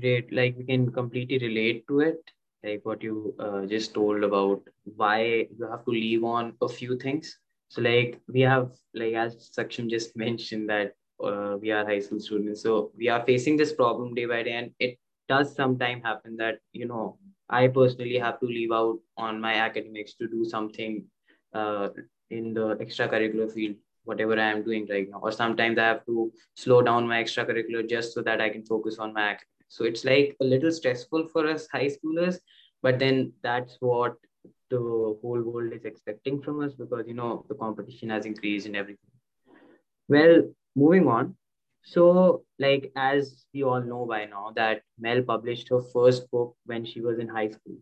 Great. 0.00 0.32
Like 0.32 0.56
we 0.58 0.64
can 0.64 0.90
completely 0.92 1.38
relate 1.38 1.86
to 1.88 2.00
it. 2.00 2.20
Like 2.62 2.80
what 2.84 3.02
you 3.02 3.34
uh, 3.38 3.66
just 3.66 3.94
told 3.94 4.22
about 4.24 4.62
why 4.96 5.46
you 5.58 5.68
have 5.70 5.84
to 5.84 5.90
leave 5.90 6.24
on 6.24 6.54
a 6.62 6.68
few 6.68 6.96
things. 6.98 7.38
So 7.68 7.82
like 7.82 8.20
we 8.28 8.40
have 8.42 8.72
like 8.94 9.14
as 9.14 9.50
Saksham 9.56 9.90
just 9.90 10.16
mentioned 10.16 10.68
that 10.70 10.92
uh, 11.22 11.56
we 11.60 11.70
are 11.70 11.84
high 11.84 12.00
school 12.00 12.20
students. 12.20 12.62
So 12.62 12.92
we 12.96 13.08
are 13.08 13.24
facing 13.24 13.56
this 13.56 13.72
problem 13.72 14.14
day 14.14 14.24
by 14.26 14.42
day, 14.42 14.52
and 14.52 14.70
it 14.78 14.98
does 15.28 15.54
sometimes 15.54 16.02
happen 16.02 16.36
that 16.38 16.58
you 16.72 16.86
know 16.86 17.18
I 17.48 17.68
personally 17.68 18.18
have 18.18 18.40
to 18.40 18.46
leave 18.46 18.72
out 18.72 18.98
on 19.16 19.40
my 19.40 19.54
academics 19.54 20.14
to 20.14 20.28
do 20.28 20.44
something 20.44 21.04
uh, 21.52 21.88
in 22.30 22.54
the 22.54 22.76
extracurricular 22.76 23.52
field 23.52 23.76
whatever 24.04 24.38
I 24.38 24.50
am 24.50 24.62
doing 24.62 24.86
right 24.90 25.08
now. 25.10 25.20
Or 25.22 25.32
sometimes 25.32 25.78
I 25.78 25.84
have 25.84 26.06
to 26.06 26.32
slow 26.54 26.82
down 26.82 27.08
my 27.08 27.22
extracurricular 27.22 27.88
just 27.88 28.12
so 28.14 28.22
that 28.22 28.40
I 28.40 28.48
can 28.50 28.64
focus 28.64 28.98
on 28.98 29.12
my 29.12 29.22
academics. 29.22 29.50
So 29.68 29.84
it's 29.84 30.04
like 30.04 30.36
a 30.40 30.44
little 30.44 30.70
stressful 30.70 31.28
for 31.28 31.48
us 31.48 31.66
high 31.72 31.88
schoolers, 31.88 32.38
but 32.82 32.98
then 32.98 33.32
that's 33.42 33.76
what 33.80 34.16
the 34.70 34.78
whole 34.78 35.42
world 35.42 35.72
is 35.72 35.84
expecting 35.84 36.40
from 36.40 36.62
us 36.62 36.74
because 36.74 37.04
you 37.06 37.14
know 37.14 37.44
the 37.48 37.54
competition 37.54 38.10
has 38.10 38.26
increased 38.26 38.66
and 38.66 38.76
everything. 38.76 39.10
Well, 40.08 40.42
moving 40.76 41.08
on. 41.08 41.36
So, 41.82 42.44
like 42.58 42.92
as 42.96 43.44
we 43.52 43.62
all 43.62 43.82
know 43.82 44.06
by 44.06 44.24
now, 44.26 44.52
that 44.56 44.82
Mel 44.98 45.22
published 45.22 45.68
her 45.68 45.80
first 45.80 46.30
book 46.30 46.56
when 46.64 46.84
she 46.84 47.00
was 47.00 47.18
in 47.18 47.28
high 47.28 47.50
school, 47.50 47.76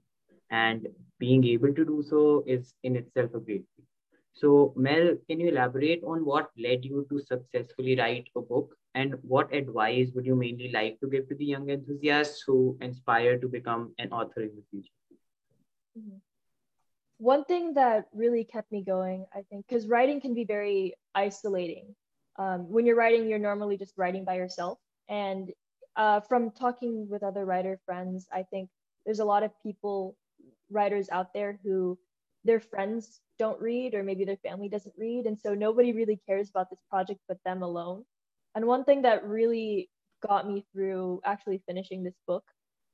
and 0.51 0.89
being 1.19 1.45
able 1.45 1.73
to 1.75 1.85
do 1.85 2.03
so 2.09 2.43
is 2.47 2.75
in 2.83 2.97
itself 2.97 3.35
a 3.35 3.41
great 3.41 3.65
feat. 3.77 3.87
So, 4.35 4.73
Mel, 4.77 5.17
can 5.29 5.41
you 5.41 5.49
elaborate 5.51 6.03
on 6.05 6.25
what 6.25 6.51
led 6.59 6.85
you 6.85 7.07
to 7.11 7.21
successfully 7.21 7.97
write 7.97 8.29
a 8.37 8.41
book 8.41 8.75
and 8.95 9.15
what 9.23 9.55
advice 9.55 10.11
would 10.15 10.27
you 10.27 10.35
mainly 10.35 10.71
like 10.73 10.99
to 11.01 11.09
give 11.09 11.29
to 11.29 11.35
the 11.35 11.45
young 11.45 11.69
enthusiasts 11.71 12.43
who 12.47 12.77
aspire 12.81 13.39
to 13.39 13.49
become 13.49 13.95
an 13.99 14.11
author 14.11 14.41
in 14.41 14.51
the 14.57 14.63
future? 14.71 14.93
Mm-hmm. 15.99 16.17
One 17.19 17.45
thing 17.45 17.75
that 17.75 18.07
really 18.13 18.45
kept 18.45 18.73
me 18.73 18.83
going, 18.83 19.27
I 19.33 19.43
think, 19.49 19.67
because 19.69 19.87
writing 19.87 20.21
can 20.21 20.35
be 20.35 20.45
very 20.45 20.95
isolating. 21.15 21.95
Um, 22.39 22.69
when 22.69 22.87
you're 22.87 22.97
writing, 22.97 23.29
you're 23.29 23.39
normally 23.39 23.77
just 23.77 23.95
writing 23.97 24.25
by 24.25 24.35
yourself. 24.35 24.79
And 25.09 25.53
uh, 25.95 26.21
from 26.21 26.51
talking 26.51 27.07
with 27.09 27.23
other 27.23 27.45
writer 27.45 27.79
friends, 27.85 28.27
I 28.33 28.45
think 28.45 28.71
there's 29.05 29.21
a 29.21 29.25
lot 29.25 29.43
of 29.43 29.53
people, 29.63 30.17
writers 30.71 31.09
out 31.13 31.35
there 31.35 31.61
who 31.63 31.99
their 32.45 32.61
friends 32.61 33.21
don't 33.39 33.61
read 33.61 33.95
or 33.95 34.03
maybe 34.03 34.25
their 34.25 34.37
family 34.39 34.69
doesn't 34.69 34.95
read. 34.99 35.27
And 35.27 35.39
so 35.39 35.55
nobody 35.55 35.93
really 35.93 36.21
cares 36.29 36.51
about 36.51 36.71
this 36.71 36.81
project 36.91 37.21
but 37.29 37.39
them 37.45 37.63
alone. 37.63 38.05
And 38.55 38.67
one 38.67 38.85
thing 38.85 39.03
that 39.03 39.25
really 39.27 39.91
got 40.27 40.47
me 40.47 40.65
through 40.73 41.21
actually 41.25 41.63
finishing 41.67 42.03
this 42.03 42.19
book 42.27 42.45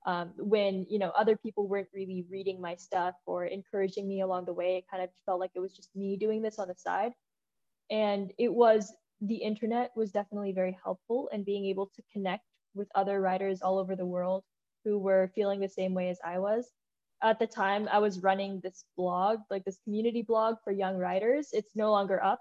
um, 0.07 0.33
when 0.39 0.87
you 0.89 0.99
know 0.99 1.11
other 1.11 1.37
people 1.37 1.69
weren't 1.69 1.89
really 1.93 2.25
reading 2.31 2.61
my 2.61 2.77
stuff 2.77 3.15
or 3.27 3.47
encouraging 3.47 4.09
me 4.09 4.21
along 4.23 4.47
the 4.47 4.53
way 4.53 4.77
it 4.77 4.85
kind 4.91 5.03
of 5.03 5.11
felt 5.27 5.41
like 5.41 5.51
it 5.55 5.61
was 5.61 5.75
just 5.75 5.91
me 5.95 6.17
doing 6.17 6.41
this 6.41 6.59
on 6.59 6.69
the 6.69 6.75
side. 6.77 7.13
And 7.91 8.33
it 8.39 8.53
was 8.53 8.93
the 9.21 9.37
internet 9.37 9.91
was 9.97 10.13
definitely 10.13 10.53
very 10.53 10.79
helpful 10.83 11.29
and 11.33 11.45
being 11.45 11.67
able 11.67 11.91
to 11.97 12.03
connect 12.13 12.45
with 12.75 12.89
other 12.95 13.21
writers 13.21 13.61
all 13.63 13.79
over 13.79 13.97
the 13.97 14.07
world 14.07 14.45
who 14.85 14.99
were 14.99 15.31
feeling 15.35 15.61
the 15.61 15.69
same 15.69 15.95
way 15.95 16.09
as 16.09 16.19
i 16.25 16.39
was 16.39 16.71
at 17.23 17.39
the 17.39 17.47
time 17.47 17.89
I 17.91 17.99
was 17.99 18.23
running 18.23 18.61
this 18.61 18.85
blog, 18.97 19.41
like 19.51 19.65
this 19.65 19.79
community 19.85 20.23
blog 20.23 20.57
for 20.65 20.73
young 20.73 20.97
writers. 20.97 21.49
It's 21.53 21.75
no 21.75 21.91
longer 21.91 22.23
up, 22.23 22.41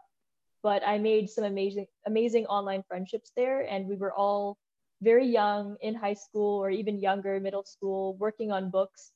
but 0.64 0.84
I 0.86 0.98
made 0.98 1.30
some 1.30 1.44
amazing, 1.44 1.88
amazing 2.06 2.46
online 2.46 2.84
friendships 2.88 3.32
there. 3.36 3.62
And 3.62 3.88
we 3.88 3.96
were 3.96 4.14
all 4.14 4.58
very 5.02 5.28
young 5.28 5.78
in 5.82 5.96
high 5.96 6.14
school 6.14 6.64
or 6.64 6.70
even 6.70 7.00
younger, 7.00 7.40
middle 7.40 7.64
school, 7.64 8.16
working 8.18 8.52
on 8.52 8.70
books. 8.70 9.12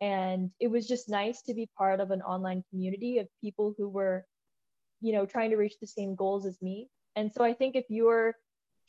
And 0.00 0.50
it 0.60 0.68
was 0.68 0.86
just 0.86 1.08
nice 1.08 1.42
to 1.42 1.54
be 1.54 1.68
part 1.78 2.00
of 2.00 2.10
an 2.10 2.22
online 2.22 2.62
community 2.70 3.18
of 3.18 3.28
people 3.40 3.74
who 3.78 3.88
were, 3.88 4.26
you 5.00 5.12
know, 5.12 5.24
trying 5.24 5.50
to 5.50 5.56
reach 5.56 5.74
the 5.80 5.86
same 5.86 6.14
goals 6.14 6.44
as 6.44 6.60
me. 6.60 6.88
And 7.16 7.32
so 7.32 7.42
I 7.42 7.54
think 7.54 7.76
if 7.76 7.86
you're 7.88 8.34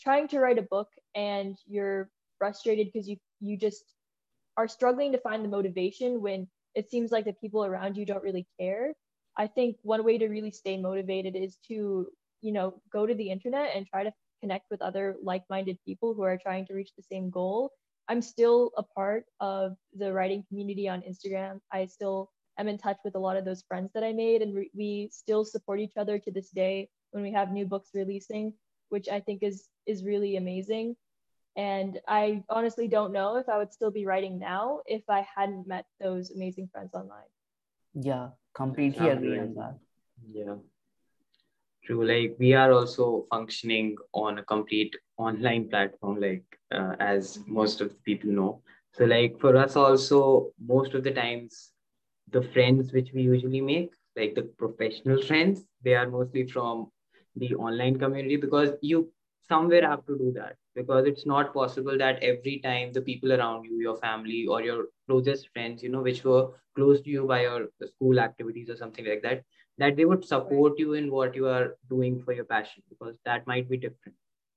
trying 0.02 0.28
to 0.30 0.40
write 0.40 0.60
a 0.60 0.64
book 0.64 0.90
and 1.16 1.58
you're 1.66 2.10
frustrated 2.38 2.92
because 2.92 3.08
you 3.08 3.18
you 3.40 3.58
just 3.58 3.84
are 4.58 4.68
struggling 4.68 5.12
to 5.12 5.20
find 5.20 5.44
the 5.44 5.50
motivation 5.50 6.22
when 6.22 6.48
it 6.76 6.90
seems 6.90 7.12
like 7.12 7.26
the 7.26 7.34
people 7.34 7.66
around 7.66 7.98
you 7.98 8.06
don't 8.06 8.24
really 8.24 8.48
care 8.60 8.94
i 9.38 9.48
think 9.48 9.78
one 9.84 10.04
way 10.04 10.18
to 10.18 10.28
really 10.28 10.52
stay 10.52 10.78
motivated 10.78 11.36
is 11.36 11.58
to 11.68 12.08
you 12.42 12.52
know 12.52 12.74
go 12.92 13.06
to 13.06 13.16
the 13.16 13.30
internet 13.32 13.72
and 13.76 13.88
try 13.88 14.04
to 14.04 14.14
connect 14.42 14.66
with 14.70 14.82
other 14.82 15.16
like-minded 15.24 15.78
people 15.86 16.14
who 16.14 16.24
are 16.24 16.38
trying 16.38 16.66
to 16.66 16.74
reach 16.74 16.92
the 16.96 17.04
same 17.04 17.30
goal. 17.32 17.72
I'm 18.08 18.22
still 18.22 18.72
a 18.78 18.84
part 18.84 19.26
of 19.40 19.76
the 19.94 20.14
writing 20.14 20.44
community 20.48 20.88
on 20.88 21.02
instagram. 21.02 21.60
I 21.72 21.86
still 21.88 22.30
am 22.60 22.68
in 22.68 22.78
touch 22.78 22.98
with 23.04 23.16
a 23.16 23.20
lot 23.20 23.38
of 23.38 23.46
those 23.46 23.64
friends 23.68 23.92
that 23.94 24.04
i 24.04 24.12
made 24.14 24.42
and 24.42 24.56
re- 24.56 24.72
we 24.76 25.10
still 25.12 25.44
support 25.46 25.80
each 25.80 25.98
other 25.98 26.20
to 26.20 26.32
this 26.32 26.50
day 26.52 26.90
when 27.12 27.24
we 27.24 27.32
have 27.32 27.52
new 27.52 27.66
books 27.66 27.90
releasing 27.94 28.54
which 28.90 29.08
i 29.10 29.20
think 29.20 29.44
is 29.44 29.70
is 29.86 30.04
really 30.04 30.38
amazing 30.38 30.96
and 31.58 32.00
I 32.08 32.44
honestly 32.50 32.88
don't 32.88 33.12
know 33.12 33.36
if 33.36 33.50
I 33.50 33.58
would 33.58 33.74
still 33.74 33.90
be 33.90 34.06
writing 34.06 34.38
now 34.38 34.82
if 34.86 35.02
I 35.10 35.26
hadn't 35.36 35.68
met 35.68 35.86
those 36.00 36.30
amazing 36.30 36.70
friends 36.72 36.94
online. 36.94 37.32
Yeah, 37.96 38.30
completely 38.54 39.10
agree 39.10 39.40
on 39.40 39.56
that. 39.56 39.80
Yeah. 40.32 40.56
True. 41.84 42.06
Like 42.06 42.36
we 42.38 42.54
are 42.54 42.72
also 42.72 43.26
functioning 43.32 43.96
on 44.14 44.38
a 44.38 44.44
complete 44.44 44.96
online 45.18 45.68
platform, 45.68 46.22
like 46.22 46.44
uh, 46.72 46.96
as 47.00 47.40
most 47.48 47.82
of 47.82 47.90
the 47.90 48.00
people 48.06 48.30
know. 48.30 48.62
So, 48.94 49.06
like 49.06 49.40
for 49.40 49.58
us, 49.58 49.76
also, 49.76 50.52
most 50.60 50.94
of 50.94 51.04
the 51.04 51.12
times, 51.12 51.72
the 52.30 52.42
friends 52.42 52.94
which 52.94 53.12
we 53.14 53.22
usually 53.22 53.62
make, 53.62 53.92
like 54.16 54.36
the 54.36 54.44
professional 54.44 55.22
friends, 55.24 55.64
they 55.84 55.96
are 55.96 56.10
mostly 56.10 56.46
from 56.46 56.92
the 57.36 57.56
online 57.56 57.98
community 57.98 58.36
because 58.36 58.72
you 58.82 59.12
somewhere 59.48 59.88
have 59.88 60.06
to 60.08 60.18
do 60.18 60.34
that 60.36 60.58
because 60.78 61.12
it's 61.12 61.26
not 61.26 61.54
possible 61.54 61.98
that 61.98 62.24
every 62.32 62.56
time 62.64 62.94
the 62.94 63.06
people 63.10 63.34
around 63.34 63.66
you 63.66 63.80
your 63.88 63.98
family 64.06 64.46
or 64.56 64.62
your 64.70 64.82
closest 65.08 65.50
friends 65.54 65.84
you 65.84 65.90
know 65.94 66.04
which 66.08 66.24
were 66.24 66.44
close 66.76 67.02
to 67.02 67.10
you 67.10 67.26
by 67.34 67.42
your 67.42 67.62
school 67.92 68.20
activities 68.26 68.70
or 68.70 68.78
something 68.82 69.06
like 69.12 69.24
that 69.24 69.44
that 69.78 69.96
they 69.96 70.06
would 70.06 70.26
support 70.26 70.80
you 70.80 70.94
in 70.94 71.12
what 71.12 71.36
you 71.36 71.48
are 71.48 71.76
doing 71.90 72.20
for 72.24 72.34
your 72.34 72.46
passion 72.46 72.84
because 72.90 73.16
that 73.26 73.46
might 73.46 73.70
be 73.70 73.78
different. 73.78 74.16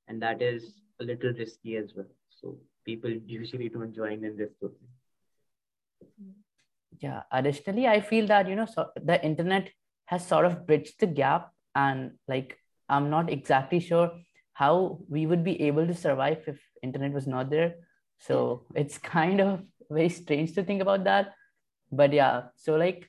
And 0.08 0.20
that 0.22 0.40
is 0.42 0.74
a 1.00 1.04
little 1.04 1.32
risky 1.32 1.76
as 1.76 1.92
well. 1.94 2.06
So 2.30 2.56
people 2.84 3.10
usually 3.10 3.68
don't 3.68 3.94
join 3.94 4.24
in 4.24 4.36
this 4.36 4.50
group 4.58 4.76
yeah 7.00 7.22
additionally 7.32 7.86
i 7.86 8.00
feel 8.00 8.26
that 8.26 8.48
you 8.48 8.56
know 8.56 8.66
so 8.66 8.88
the 9.02 9.22
internet 9.24 9.70
has 10.06 10.26
sort 10.26 10.44
of 10.44 10.66
bridged 10.66 10.98
the 11.00 11.06
gap 11.06 11.50
and 11.74 12.12
like 12.28 12.58
i'm 12.88 13.10
not 13.10 13.30
exactly 13.30 13.80
sure 13.80 14.10
how 14.60 14.98
we 15.08 15.26
would 15.26 15.44
be 15.50 15.60
able 15.68 15.86
to 15.86 15.94
survive 15.94 16.48
if 16.52 16.58
internet 16.82 17.12
was 17.18 17.26
not 17.26 17.50
there. 17.50 17.74
So 18.18 18.66
it's 18.74 18.98
kind 19.16 19.40
of 19.40 19.62
very 19.90 20.08
strange 20.08 20.54
to 20.54 20.62
think 20.62 20.82
about 20.82 21.04
that. 21.04 21.34
But 21.90 22.12
yeah 22.12 22.42
so 22.56 22.76
like 22.76 23.08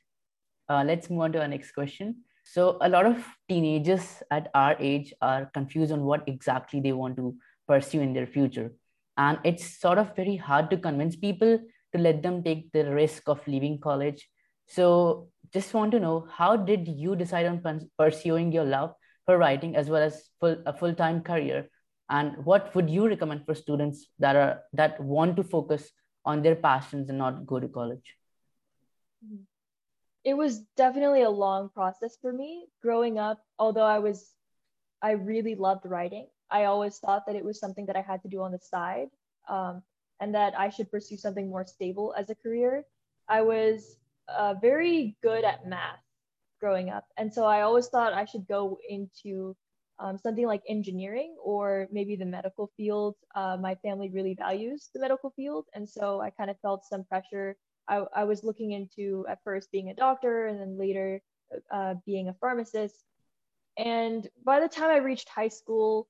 uh, 0.70 0.84
let's 0.86 1.10
move 1.10 1.22
on 1.22 1.32
to 1.34 1.42
our 1.42 1.48
next 1.48 1.74
question. 1.74 2.16
So 2.44 2.78
a 2.82 2.90
lot 2.90 3.06
of 3.06 3.24
teenagers 3.50 4.24
at 4.32 4.50
our 4.54 4.76
age 4.80 5.14
are 5.22 5.46
confused 5.54 5.92
on 5.92 6.06
what 6.06 6.24
exactly 6.28 6.80
they 6.80 6.94
want 6.94 7.18
to 7.18 7.36
pursue 7.68 8.02
in 8.02 8.14
their 8.14 8.26
future. 8.26 8.72
And 9.18 9.40
it's 9.44 9.80
sort 9.80 9.98
of 9.98 10.16
very 10.16 10.38
hard 10.38 10.70
to 10.72 10.78
convince 10.78 11.16
people 11.16 11.60
to 11.94 12.02
let 12.02 12.24
them 12.24 12.42
take 12.44 12.72
the 12.72 12.90
risk 12.90 13.28
of 13.28 13.46
leaving 13.48 13.80
college. 13.80 14.28
So 14.68 15.28
just 15.54 15.74
want 15.74 15.92
to 15.92 16.00
know 16.00 16.28
how 16.32 16.56
did 16.56 16.88
you 16.88 17.16
decide 17.16 17.46
on 17.46 17.62
pursuing 17.98 18.52
your 18.52 18.64
love 18.64 18.94
for 19.26 19.38
writing 19.38 19.76
as 19.76 19.90
well 19.90 20.02
as 20.02 20.30
full, 20.40 20.58
a 20.66 20.74
full-time 20.74 21.22
career? 21.22 21.70
And 22.10 22.46
what 22.46 22.76
would 22.76 22.90
you 22.90 23.08
recommend 23.08 23.46
for 23.46 23.56
students 23.56 24.08
that 24.20 24.36
are 24.36 24.64
that 24.74 25.00
want 25.00 25.38
to 25.38 25.44
focus 25.44 25.90
on 26.26 26.42
their 26.42 26.56
passions 26.56 27.10
and 27.10 27.18
not 27.18 27.46
go 27.46 27.60
to 27.60 27.68
college? 27.68 28.16
Mm-hmm. 29.26 29.44
it 30.24 30.34
was 30.34 30.60
definitely 30.78 31.22
a 31.22 31.30
long 31.30 31.70
process 31.70 32.18
for 32.22 32.34
me 32.34 32.66
growing 32.82 33.20
up 33.20 33.40
although 33.60 33.86
i 33.86 34.00
was 34.00 34.34
i 35.02 35.12
really 35.12 35.56
loved 35.56 35.86
writing. 35.86 36.28
I 36.50 36.66
always 36.66 36.98
thought 36.98 37.26
that 37.28 37.36
it 37.36 37.46
was 37.46 37.60
something 37.60 37.86
that 37.86 37.96
i 37.96 38.02
had 38.02 38.22
to 38.24 38.30
do 38.30 38.42
on 38.42 38.52
the 38.52 38.60
side 38.60 39.10
um, 39.48 39.84
and 40.20 40.34
that 40.34 40.58
i 40.58 40.70
should 40.70 40.90
pursue 40.90 41.18
something 41.18 41.50
more 41.50 41.66
stable 41.66 42.14
as 42.18 42.30
a 42.30 42.36
career. 42.36 42.84
I 43.28 43.42
was 43.44 43.96
uh, 44.28 44.56
very 44.56 45.16
good 45.22 45.44
at 45.44 45.68
math 45.68 46.02
growing 46.62 46.90
up 46.90 47.06
and 47.18 47.34
so 47.34 47.44
i 47.44 47.62
always 47.62 47.88
thought 47.88 48.14
i 48.14 48.24
should 48.24 48.48
go 48.48 48.78
into 48.88 49.56
um, 50.02 50.18
something 50.18 50.48
like 50.48 50.64
engineering 50.68 51.36
or 51.44 51.88
maybe 51.92 52.16
the 52.16 52.26
medical 52.26 52.72
field. 52.76 53.16
Uh, 53.36 53.58
my 53.62 53.76
family 53.76 54.10
really 54.10 54.34
values 54.34 54.90
the 54.94 55.00
medical 55.00 55.30
field. 55.36 55.66
And 55.76 55.88
so 55.88 56.20
I 56.20 56.32
kind 56.32 56.50
of 56.50 56.60
felt 56.62 56.86
some 56.86 57.04
pressure. 57.04 57.56
I, 57.88 58.04
I 58.16 58.24
was 58.24 58.44
looking 58.44 58.72
into 58.72 59.26
at 59.30 59.40
first 59.44 59.72
being 59.72 59.90
a 59.90 59.96
doctor 59.96 60.48
and 60.48 60.60
then 60.60 60.78
later 60.78 61.22
uh, 61.72 61.96
being 62.06 62.30
a 62.30 62.34
pharmacist. 62.34 63.04
And 63.78 64.28
by 64.44 64.60
the 64.60 64.68
time 64.68 64.90
I 64.90 64.98
reached 64.98 65.30
high 65.30 65.50
school, 65.50 66.08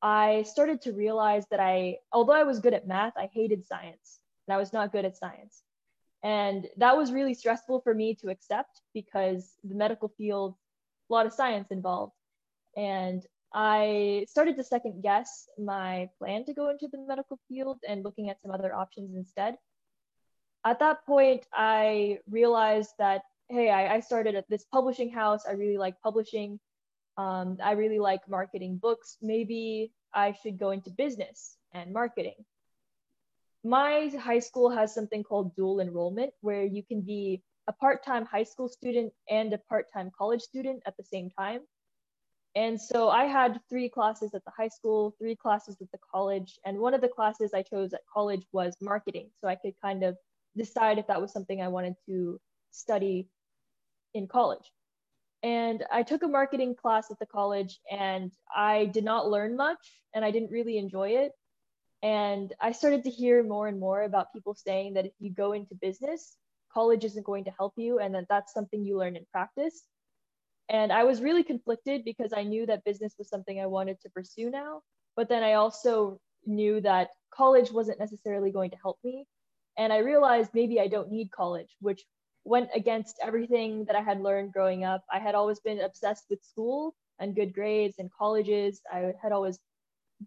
I 0.00 0.42
started 0.42 0.80
to 0.82 0.92
realize 0.92 1.44
that 1.50 1.60
I, 1.60 1.98
although 2.12 2.32
I 2.32 2.44
was 2.44 2.60
good 2.60 2.74
at 2.74 2.88
math, 2.88 3.14
I 3.16 3.28
hated 3.32 3.66
science 3.66 4.20
and 4.46 4.54
I 4.54 4.58
was 4.58 4.72
not 4.72 4.92
good 4.92 5.04
at 5.04 5.16
science. 5.16 5.62
And 6.24 6.66
that 6.78 6.96
was 6.96 7.12
really 7.12 7.34
stressful 7.34 7.82
for 7.82 7.94
me 7.94 8.14
to 8.22 8.30
accept 8.30 8.80
because 8.94 9.52
the 9.62 9.74
medical 9.74 10.08
field, 10.08 10.54
a 11.10 11.12
lot 11.12 11.26
of 11.26 11.34
science 11.34 11.70
involved. 11.70 12.14
And 12.76 13.22
I 13.52 14.24
started 14.28 14.56
to 14.56 14.64
second 14.64 15.02
guess 15.02 15.46
my 15.58 16.08
plan 16.18 16.46
to 16.46 16.54
go 16.54 16.70
into 16.70 16.88
the 16.88 16.98
medical 17.06 17.38
field 17.46 17.78
and 17.86 18.02
looking 18.02 18.30
at 18.30 18.40
some 18.40 18.50
other 18.50 18.74
options 18.74 19.14
instead. 19.14 19.56
At 20.64 20.78
that 20.78 21.04
point, 21.04 21.46
I 21.52 22.20
realized 22.28 22.94
that, 22.98 23.22
hey, 23.50 23.68
I, 23.70 23.96
I 23.96 24.00
started 24.00 24.34
at 24.34 24.48
this 24.48 24.64
publishing 24.72 25.10
house. 25.10 25.44
I 25.46 25.52
really 25.52 25.76
like 25.76 26.00
publishing. 26.02 26.58
Um, 27.18 27.58
I 27.62 27.72
really 27.72 27.98
like 27.98 28.26
marketing 28.30 28.78
books. 28.78 29.18
Maybe 29.20 29.92
I 30.14 30.32
should 30.42 30.58
go 30.58 30.70
into 30.70 30.90
business 30.90 31.58
and 31.72 31.92
marketing. 31.92 32.46
My 33.64 34.12
high 34.20 34.40
school 34.40 34.68
has 34.70 34.94
something 34.94 35.22
called 35.22 35.56
dual 35.56 35.80
enrollment, 35.80 36.32
where 36.42 36.64
you 36.64 36.82
can 36.82 37.00
be 37.00 37.42
a 37.66 37.72
part 37.72 38.04
time 38.04 38.26
high 38.26 38.42
school 38.42 38.68
student 38.68 39.12
and 39.30 39.52
a 39.54 39.58
part 39.58 39.86
time 39.92 40.10
college 40.16 40.42
student 40.42 40.82
at 40.86 40.96
the 40.98 41.02
same 41.02 41.30
time. 41.30 41.60
And 42.54 42.80
so 42.80 43.08
I 43.08 43.24
had 43.24 43.60
three 43.68 43.88
classes 43.88 44.34
at 44.34 44.44
the 44.44 44.52
high 44.56 44.68
school, 44.68 45.14
three 45.18 45.34
classes 45.34 45.78
at 45.80 45.90
the 45.90 45.98
college, 46.12 46.58
and 46.64 46.78
one 46.78 46.94
of 46.94 47.00
the 47.00 47.08
classes 47.08 47.52
I 47.52 47.62
chose 47.62 47.92
at 47.94 48.02
college 48.12 48.46
was 48.52 48.76
marketing. 48.80 49.30
So 49.40 49.48
I 49.48 49.56
could 49.56 49.74
kind 49.82 50.04
of 50.04 50.16
decide 50.56 50.98
if 50.98 51.06
that 51.08 51.20
was 51.20 51.32
something 51.32 51.60
I 51.60 51.68
wanted 51.68 51.94
to 52.06 52.38
study 52.70 53.28
in 54.12 54.28
college. 54.28 54.70
And 55.42 55.84
I 55.92 56.02
took 56.02 56.22
a 56.22 56.28
marketing 56.28 56.74
class 56.74 57.10
at 57.10 57.18
the 57.18 57.26
college 57.26 57.80
and 57.90 58.32
I 58.54 58.86
did 58.86 59.04
not 59.04 59.28
learn 59.28 59.56
much 59.56 60.00
and 60.14 60.24
I 60.24 60.30
didn't 60.30 60.50
really 60.50 60.78
enjoy 60.78 61.10
it. 61.10 61.32
And 62.04 62.52
I 62.60 62.72
started 62.72 63.02
to 63.04 63.10
hear 63.10 63.42
more 63.42 63.66
and 63.66 63.80
more 63.80 64.02
about 64.02 64.30
people 64.34 64.54
saying 64.54 64.92
that 64.92 65.06
if 65.06 65.12
you 65.20 65.30
go 65.30 65.52
into 65.52 65.74
business, 65.74 66.36
college 66.70 67.02
isn't 67.02 67.24
going 67.24 67.44
to 67.44 67.50
help 67.56 67.72
you 67.78 67.98
and 67.98 68.14
that 68.14 68.26
that's 68.28 68.52
something 68.52 68.84
you 68.84 68.98
learn 68.98 69.16
in 69.16 69.24
practice. 69.32 69.84
And 70.68 70.92
I 70.92 71.04
was 71.04 71.22
really 71.22 71.42
conflicted 71.42 72.04
because 72.04 72.34
I 72.36 72.42
knew 72.42 72.66
that 72.66 72.84
business 72.84 73.14
was 73.18 73.30
something 73.30 73.58
I 73.58 73.64
wanted 73.64 74.02
to 74.02 74.10
pursue 74.10 74.50
now. 74.50 74.82
But 75.16 75.30
then 75.30 75.42
I 75.42 75.54
also 75.54 76.20
knew 76.44 76.82
that 76.82 77.08
college 77.32 77.72
wasn't 77.72 78.00
necessarily 78.00 78.50
going 78.50 78.70
to 78.72 78.76
help 78.82 78.98
me. 79.02 79.24
And 79.78 79.90
I 79.90 79.98
realized 79.98 80.50
maybe 80.52 80.80
I 80.80 80.88
don't 80.88 81.10
need 81.10 81.30
college, 81.30 81.74
which 81.80 82.04
went 82.44 82.68
against 82.74 83.18
everything 83.22 83.86
that 83.86 83.96
I 83.96 84.02
had 84.02 84.20
learned 84.20 84.52
growing 84.52 84.84
up. 84.84 85.04
I 85.10 85.20
had 85.20 85.34
always 85.34 85.60
been 85.60 85.80
obsessed 85.80 86.24
with 86.28 86.44
school 86.44 86.94
and 87.18 87.34
good 87.34 87.54
grades 87.54 87.98
and 87.98 88.10
colleges. 88.12 88.82
I 88.92 89.14
had 89.22 89.32
always 89.32 89.58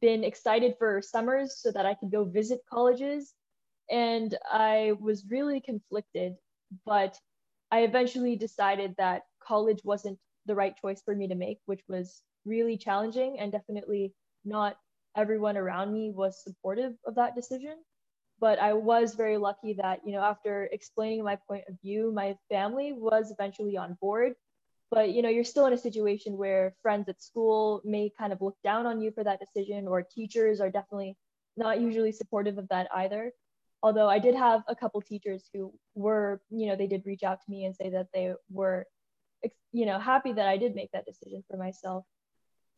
been 0.02 0.24
excited 0.24 0.76
for 0.78 1.02
summers 1.02 1.58
so 1.62 1.72
that 1.72 1.86
I 1.86 1.96
could 1.96 2.12
go 2.12 2.26
visit 2.26 2.62
colleges. 2.70 3.34
And 3.90 4.38
I 4.52 4.94
was 5.00 5.26
really 5.30 5.62
conflicted, 5.62 6.36
but 6.86 7.18
I 7.72 7.82
eventually 7.82 8.36
decided 8.36 8.96
that 8.98 9.24
college 9.42 9.80
wasn't 9.84 10.20
the 10.46 10.56
right 10.56 10.76
choice 10.78 11.02
for 11.04 11.16
me 11.16 11.28
to 11.28 11.36
make, 11.36 11.60
which 11.66 11.82
was 11.88 12.22
really 12.46 12.78
challenging 12.78 13.40
and 13.40 13.52
definitely 13.52 14.14
not 14.46 14.78
everyone 15.16 15.58
around 15.58 15.94
me 15.94 16.12
was 16.12 16.44
supportive 16.44 16.94
of 17.06 17.16
that 17.16 17.36
decision. 17.36 17.76
But 18.40 18.60
I 18.60 18.74
was 18.74 19.16
very 19.16 19.38
lucky 19.38 19.74
that, 19.82 20.02
you 20.06 20.14
know, 20.14 20.22
after 20.22 20.70
explaining 20.72 21.24
my 21.24 21.38
point 21.48 21.64
of 21.68 21.80
view, 21.82 22.12
my 22.14 22.38
family 22.50 22.94
was 22.94 23.32
eventually 23.32 23.78
on 23.78 23.98
board. 24.00 24.34
But, 24.90 25.12
you 25.12 25.22
know, 25.22 25.30
you're 25.30 25.44
still 25.44 25.66
in 25.66 25.74
a 25.74 25.78
situation 25.78 26.38
where 26.38 26.74
friends 26.82 27.10
at 27.10 27.22
school 27.22 27.82
may 27.84 28.12
kind 28.18 28.32
of 28.32 28.42
look 28.42 28.56
down 28.64 28.86
on 28.86 29.02
you 29.02 29.12
for 29.12 29.24
that 29.24 29.40
decision, 29.40 29.88
or 29.88 30.02
teachers 30.02 30.62
are 30.62 30.70
definitely 30.70 31.18
not 31.58 31.82
usually 31.82 32.12
supportive 32.12 32.58
of 32.58 32.70
that 32.70 32.88
either. 32.96 33.32
Although 33.84 34.10
I 34.10 34.20
did 34.20 34.36
have 34.36 34.62
a 34.68 34.76
couple 34.76 35.02
teachers 35.02 35.50
who 35.54 35.74
were, 35.94 36.42
you 36.50 36.68
know, 36.68 36.76
they 36.76 36.88
did 36.88 37.04
reach 37.06 37.24
out 37.24 37.40
to 37.42 37.52
me 37.52 37.66
and 37.66 37.76
say 37.76 37.90
that 37.90 38.08
they 38.14 38.34
were 38.50 38.88
you 39.72 39.86
know 39.86 40.00
happy 40.00 40.34
that 40.34 40.48
i 40.48 40.58
did 40.58 40.76
make 40.76 40.92
that 40.92 41.06
decision 41.06 41.44
for 41.50 41.58
myself 41.58 42.06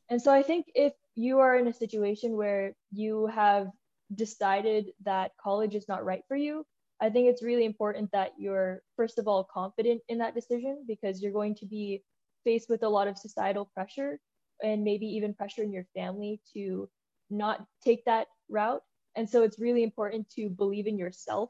and 0.10 0.22
so 0.22 0.32
i 0.32 0.42
think 0.42 0.66
if 0.76 0.94
you 1.16 1.40
are 1.40 1.56
in 1.56 1.68
a 1.68 1.74
situation 1.74 2.36
where 2.36 2.74
you 2.92 3.28
have 3.28 3.68
decided 4.14 4.88
that 5.06 5.32
college 5.42 5.76
is 5.76 5.88
not 5.88 6.06
right 6.06 6.24
for 6.28 6.36
you 6.36 6.66
i 7.02 7.10
think 7.10 7.28
it's 7.28 7.44
really 7.44 7.66
important 7.66 8.10
that 8.12 8.32
you're 8.38 8.82
first 8.96 9.20
of 9.20 9.28
all 9.28 9.48
confident 9.52 10.02
in 10.10 10.18
that 10.18 10.36
decision 10.36 10.84
because 10.88 11.22
you're 11.22 11.32
going 11.32 11.56
to 11.56 11.66
be 11.66 12.04
faced 12.44 12.70
with 12.70 12.84
a 12.84 12.90
lot 12.90 13.08
of 13.08 13.18
societal 13.18 13.66
pressure 13.74 14.20
and 14.62 14.84
maybe 14.84 15.06
even 15.06 15.34
pressure 15.34 15.64
in 15.64 15.72
your 15.72 15.86
family 15.96 16.42
to 16.54 16.90
not 17.30 17.66
take 17.84 18.04
that 18.06 18.28
route 18.50 18.82
and 19.16 19.30
so 19.30 19.44
it's 19.44 19.60
really 19.60 19.84
important 19.84 20.30
to 20.30 20.50
believe 20.50 20.88
in 20.88 20.98
yourself 20.98 21.50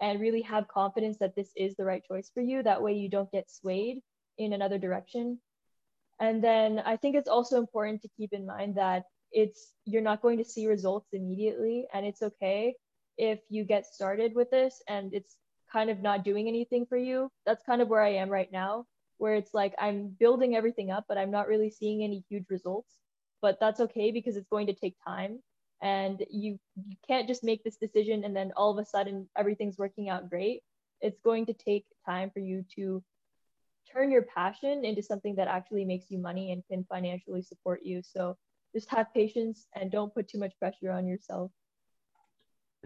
and 0.00 0.20
really 0.20 0.42
have 0.42 0.68
confidence 0.68 1.18
that 1.18 1.34
this 1.34 1.50
is 1.56 1.74
the 1.76 1.84
right 1.84 2.02
choice 2.06 2.30
for 2.32 2.42
you 2.42 2.62
that 2.62 2.82
way 2.82 2.92
you 2.92 3.08
don't 3.08 3.30
get 3.32 3.50
swayed 3.50 4.00
in 4.38 4.52
another 4.52 4.78
direction. 4.78 5.38
And 6.20 6.42
then 6.42 6.80
I 6.84 6.96
think 6.96 7.16
it's 7.16 7.28
also 7.28 7.58
important 7.58 8.02
to 8.02 8.08
keep 8.16 8.32
in 8.32 8.46
mind 8.46 8.76
that 8.76 9.04
it's 9.32 9.72
you're 9.84 10.02
not 10.02 10.22
going 10.22 10.38
to 10.38 10.44
see 10.44 10.66
results 10.66 11.08
immediately 11.12 11.86
and 11.92 12.06
it's 12.06 12.22
okay 12.22 12.74
if 13.18 13.40
you 13.48 13.64
get 13.64 13.86
started 13.86 14.34
with 14.34 14.50
this 14.50 14.82
and 14.88 15.14
it's 15.14 15.36
kind 15.70 15.90
of 15.90 16.00
not 16.00 16.24
doing 16.24 16.48
anything 16.48 16.86
for 16.86 16.96
you. 16.96 17.30
That's 17.44 17.62
kind 17.64 17.82
of 17.82 17.88
where 17.88 18.02
I 18.02 18.14
am 18.14 18.28
right 18.28 18.50
now, 18.50 18.86
where 19.18 19.34
it's 19.34 19.54
like 19.54 19.74
I'm 19.78 20.08
building 20.18 20.54
everything 20.56 20.90
up, 20.90 21.04
but 21.08 21.18
I'm 21.18 21.30
not 21.30 21.48
really 21.48 21.70
seeing 21.70 22.02
any 22.02 22.24
huge 22.28 22.44
results. 22.50 22.94
But 23.42 23.58
that's 23.60 23.80
okay 23.80 24.10
because 24.10 24.36
it's 24.36 24.48
going 24.48 24.66
to 24.68 24.74
take 24.74 24.96
time 25.04 25.40
and 25.82 26.24
you 26.30 26.58
you 26.74 26.96
can't 27.06 27.28
just 27.28 27.44
make 27.44 27.62
this 27.62 27.76
decision 27.76 28.24
and 28.24 28.34
then 28.34 28.50
all 28.56 28.70
of 28.70 28.78
a 28.78 28.88
sudden 28.88 29.28
everything's 29.36 29.78
working 29.78 30.08
out 30.08 30.30
great. 30.30 30.62
It's 31.00 31.20
going 31.20 31.46
to 31.46 31.52
take 31.52 31.84
time 32.06 32.30
for 32.30 32.40
you 32.40 32.64
to 32.76 33.02
turn 33.92 34.10
your 34.10 34.22
passion 34.22 34.84
into 34.84 35.02
something 35.02 35.36
that 35.36 35.48
actually 35.48 35.84
makes 35.84 36.10
you 36.10 36.18
money 36.18 36.52
and 36.52 36.62
can 36.66 36.84
financially 36.84 37.42
support 37.42 37.80
you. 37.84 38.02
So 38.02 38.36
just 38.74 38.90
have 38.90 39.12
patience 39.14 39.66
and 39.74 39.90
don't 39.90 40.14
put 40.14 40.28
too 40.28 40.38
much 40.38 40.58
pressure 40.58 40.90
on 40.90 41.06
yourself. 41.06 41.50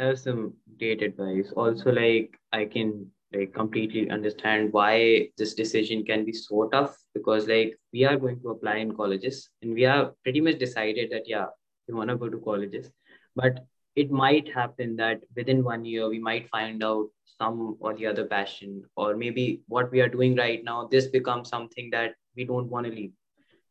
That's 0.01 0.23
some 0.23 0.55
great 0.79 1.03
advice. 1.03 1.53
Also, 1.55 1.93
like 1.93 2.35
I 2.55 2.65
can 2.65 3.11
like 3.35 3.53
completely 3.53 4.09
understand 4.09 4.73
why 4.73 5.29
this 5.37 5.53
decision 5.53 6.07
can 6.07 6.25
be 6.25 6.33
so 6.33 6.71
tough 6.73 6.97
because 7.13 7.47
like 7.47 7.79
we 7.93 8.07
are 8.07 8.17
going 8.17 8.41
to 8.41 8.49
apply 8.49 8.77
in 8.77 8.97
colleges 8.97 9.51
and 9.61 9.75
we 9.75 9.85
are 9.85 10.13
pretty 10.23 10.41
much 10.41 10.59
decided 10.59 11.11
that 11.13 11.29
yeah 11.29 11.47
we 11.87 11.95
want 11.95 12.09
to 12.09 12.17
go 12.17 12.29
to 12.29 12.39
colleges 12.39 12.91
but 13.37 13.65
it 13.95 14.11
might 14.11 14.53
happen 14.53 14.97
that 14.97 15.21
within 15.37 15.63
one 15.63 15.85
year 15.85 16.09
we 16.09 16.19
might 16.19 16.49
find 16.49 16.83
out 16.83 17.07
some 17.39 17.77
or 17.79 17.95
the 17.95 18.07
other 18.07 18.25
passion 18.25 18.83
or 18.97 19.15
maybe 19.15 19.63
what 19.69 19.93
we 19.93 20.01
are 20.01 20.09
doing 20.09 20.35
right 20.35 20.65
now 20.65 20.89
this 20.91 21.07
becomes 21.07 21.49
something 21.49 21.89
that 21.91 22.15
we 22.37 22.45
don't 22.45 22.69
want 22.69 22.85
to 22.85 22.93
leave 22.93 23.13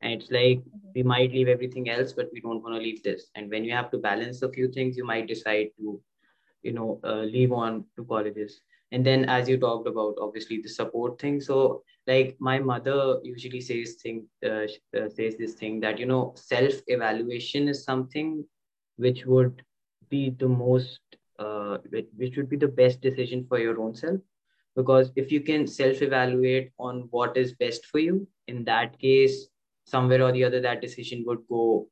and 0.01 0.13
it's 0.13 0.31
like 0.31 0.59
mm-hmm. 0.59 0.91
we 0.95 1.03
might 1.03 1.33
leave 1.33 1.49
everything 1.49 1.89
else 1.89 2.13
but 2.13 2.29
we 2.31 2.39
don't 2.39 2.63
want 2.63 2.75
to 2.75 2.81
leave 2.81 3.03
this 3.03 3.29
and 3.35 3.49
when 3.49 3.65
you 3.65 3.73
have 3.73 3.91
to 3.91 3.97
balance 3.97 4.41
a 4.41 4.51
few 4.51 4.71
things 4.71 4.95
you 4.95 5.05
might 5.05 5.27
decide 5.27 5.67
to 5.77 6.01
you 6.63 6.73
know 6.73 6.99
uh, 7.03 7.21
leave 7.21 7.51
on 7.51 7.85
to 7.95 8.05
colleges. 8.05 8.61
And 8.91 9.05
then 9.05 9.25
as 9.29 9.47
you 9.47 9.57
talked 9.59 9.87
about 9.87 10.15
obviously 10.19 10.61
the 10.61 10.69
support 10.69 11.19
thing. 11.19 11.39
So 11.41 11.83
like 12.07 12.35
my 12.39 12.59
mother 12.59 13.19
usually 13.23 13.61
says 13.61 13.93
thing 14.01 14.25
uh, 14.43 14.65
uh, 14.97 15.09
says 15.09 15.35
this 15.37 15.53
thing 15.53 15.79
that 15.81 15.99
you 15.99 16.05
know 16.05 16.33
self 16.35 16.73
evaluation 16.87 17.67
is 17.67 17.83
something 17.83 18.43
which 18.97 19.25
would 19.25 19.61
be 20.09 20.31
the 20.31 20.47
most 20.47 20.99
uh, 21.37 21.77
which 22.17 22.35
would 22.37 22.49
be 22.49 22.57
the 22.57 22.67
best 22.67 23.01
decision 23.01 23.45
for 23.47 23.59
your 23.59 23.79
own 23.79 23.95
self. 23.95 24.19
Because 24.75 25.11
if 25.15 25.31
you 25.31 25.41
can 25.41 25.67
self 25.67 26.01
evaluate 26.01 26.71
on 26.79 27.07
what 27.11 27.37
is 27.37 27.53
best 27.53 27.85
for 27.85 27.99
you 27.99 28.27
in 28.47 28.63
that 28.65 28.97
case 28.99 29.47
somewhere 29.85 30.23
or 30.23 30.31
the 30.31 30.43
other 30.43 30.61
that 30.61 30.81
decision 30.81 31.23
would 31.25 31.39
go 31.49 31.87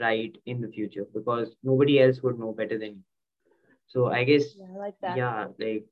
right 0.00 0.36
in 0.46 0.60
the 0.60 0.68
future. 0.68 1.06
Because 1.14 1.54
nobody 1.62 2.00
else 2.00 2.22
would 2.22 2.38
know 2.38 2.52
better 2.52 2.78
than 2.78 2.90
you 2.90 3.02
so 3.92 4.06
i 4.18 4.24
guess 4.24 4.44
yeah, 4.58 4.78
like 4.84 4.98
that. 5.02 5.16
yeah 5.16 5.46
like 5.58 5.84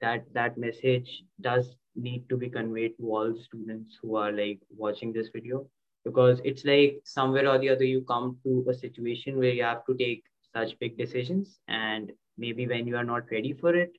that 0.00 0.24
that 0.32 0.56
message 0.56 1.22
does 1.40 1.76
need 1.98 2.28
to 2.28 2.36
be 2.36 2.48
conveyed 2.48 2.96
to 2.98 3.10
all 3.10 3.34
students 3.44 3.98
who 4.00 4.16
are 4.16 4.32
like 4.32 4.60
watching 4.76 5.12
this 5.12 5.28
video. 5.34 5.66
Because 6.04 6.40
it's 6.44 6.64
like 6.64 7.00
somewhere 7.04 7.48
or 7.48 7.58
the 7.58 7.68
other 7.70 7.84
you 7.84 8.02
come 8.02 8.38
to 8.44 8.64
a 8.68 8.74
situation 8.74 9.38
where 9.38 9.52
you 9.52 9.64
have 9.64 9.84
to 9.86 9.96
take 9.96 10.22
such 10.54 10.78
big 10.78 10.96
decisions. 10.96 11.58
And 11.68 12.12
maybe 12.38 12.66
when 12.66 12.86
you 12.86 12.96
are 12.96 13.04
not 13.04 13.30
ready 13.30 13.52
for 13.52 13.74
it 13.74 13.92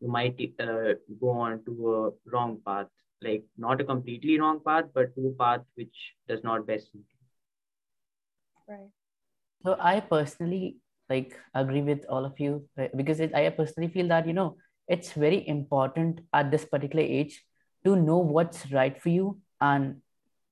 you 0.00 0.08
might 0.08 0.38
uh, 0.60 0.94
go 1.20 1.30
on 1.30 1.64
to 1.64 1.94
a 1.94 2.30
wrong 2.30 2.60
path. 2.64 2.86
Like 3.20 3.42
not 3.56 3.80
a 3.80 3.84
completely 3.84 4.38
wrong 4.38 4.60
path 4.64 4.84
but 4.94 5.14
to 5.16 5.28
a 5.28 5.32
path 5.32 5.62
which 5.74 6.14
does 6.28 6.44
not 6.44 6.66
best 6.66 6.92
suit 6.92 7.04
you. 7.08 8.74
Right. 8.74 8.90
So 9.64 9.76
i 9.80 9.98
personally 9.98 10.76
like 11.10 11.38
agree 11.54 11.82
with 11.82 12.04
all 12.08 12.24
of 12.24 12.38
you 12.38 12.68
because 12.96 13.20
it, 13.20 13.34
i 13.34 13.48
personally 13.50 13.88
feel 13.88 14.08
that 14.08 14.26
you 14.26 14.32
know 14.32 14.56
it's 14.88 15.12
very 15.12 15.46
important 15.46 16.20
at 16.32 16.50
this 16.50 16.64
particular 16.64 17.04
age 17.04 17.44
to 17.84 17.96
know 17.96 18.18
what's 18.18 18.70
right 18.72 19.00
for 19.00 19.08
you 19.10 19.38
and 19.60 19.96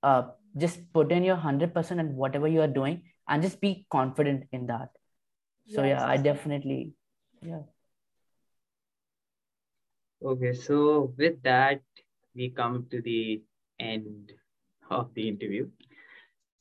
uh, 0.02 0.22
just 0.56 0.92
put 0.92 1.10
in 1.12 1.24
your 1.24 1.36
100% 1.36 2.00
and 2.00 2.14
whatever 2.14 2.48
you 2.48 2.60
are 2.60 2.68
doing 2.68 3.02
and 3.28 3.42
just 3.42 3.60
be 3.60 3.86
confident 3.90 4.44
in 4.52 4.66
that. 4.66 4.90
So 5.68 5.82
yes, 5.82 6.00
yeah 6.00 6.06
i 6.06 6.16
definitely 6.16 6.92
yeah. 7.42 7.62
Okay 10.24 10.52
so 10.52 11.12
with 11.16 11.42
that 11.42 11.82
we 12.34 12.50
come 12.50 12.86
to 12.90 13.02
the 13.02 13.42
end 13.80 14.32
of 14.90 15.12
the 15.14 15.28
interview 15.28 15.68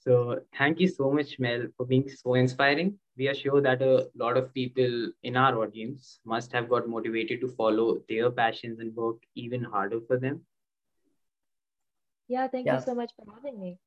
so 0.05 0.39
thank 0.57 0.79
you 0.79 0.87
so 0.87 1.11
much 1.11 1.37
mel 1.39 1.65
for 1.77 1.85
being 1.85 2.07
so 2.09 2.35
inspiring 2.35 2.97
we 3.17 3.27
are 3.27 3.33
sure 3.33 3.61
that 3.61 3.81
a 3.81 4.07
lot 4.15 4.37
of 4.37 4.53
people 4.53 5.11
in 5.23 5.35
our 5.35 5.57
audience 5.61 6.19
must 6.25 6.51
have 6.51 6.69
got 6.69 6.87
motivated 6.87 7.41
to 7.41 7.47
follow 7.47 7.99
their 8.09 8.29
passions 8.29 8.79
and 8.79 8.95
work 8.95 9.17
even 9.35 9.63
harder 9.63 9.99
for 10.07 10.17
them 10.17 10.41
yeah 12.27 12.47
thank 12.47 12.65
yeah. 12.65 12.75
you 12.75 12.81
so 12.85 12.95
much 12.95 13.11
for 13.15 13.25
having 13.33 13.59
me 13.59 13.77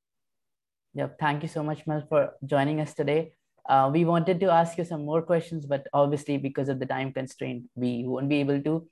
yeah 0.95 1.09
thank 1.21 1.43
you 1.43 1.49
so 1.49 1.63
much 1.63 1.87
mel 1.87 2.05
for 2.09 2.31
joining 2.45 2.81
us 2.81 2.95
today 2.95 3.33
uh, 3.69 3.91
we 3.93 4.05
wanted 4.05 4.41
to 4.41 4.51
ask 4.51 4.79
you 4.79 4.85
some 4.85 5.05
more 5.05 5.21
questions, 5.21 5.67
but 5.67 5.87
obviously 5.93 6.39
because 6.39 6.69
of 6.69 6.79
the 6.79 6.87
time 6.87 7.13
constraint, 7.13 7.65
we 7.75 8.05
won't 8.07 8.29
be 8.29 8.41
able 8.41 8.63
to. 8.63 8.89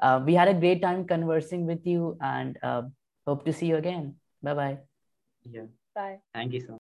Uh, 0.00 0.22
we 0.24 0.34
had 0.34 0.48
a 0.48 0.54
great 0.54 0.80
time 0.80 1.04
conversing 1.04 1.66
with 1.66 1.84
you 1.84 2.16
and 2.22 2.56
uh, 2.62 2.82
hope 3.26 3.44
to 3.44 3.52
see 3.52 3.66
you 3.66 3.76
again. 3.76 4.14
Bye-bye. 4.42 4.78
Yeah. 5.50 5.66
Bye. 5.94 6.20
Thank 6.34 6.52
you 6.52 6.60
so 6.60 6.72
much. 6.72 6.79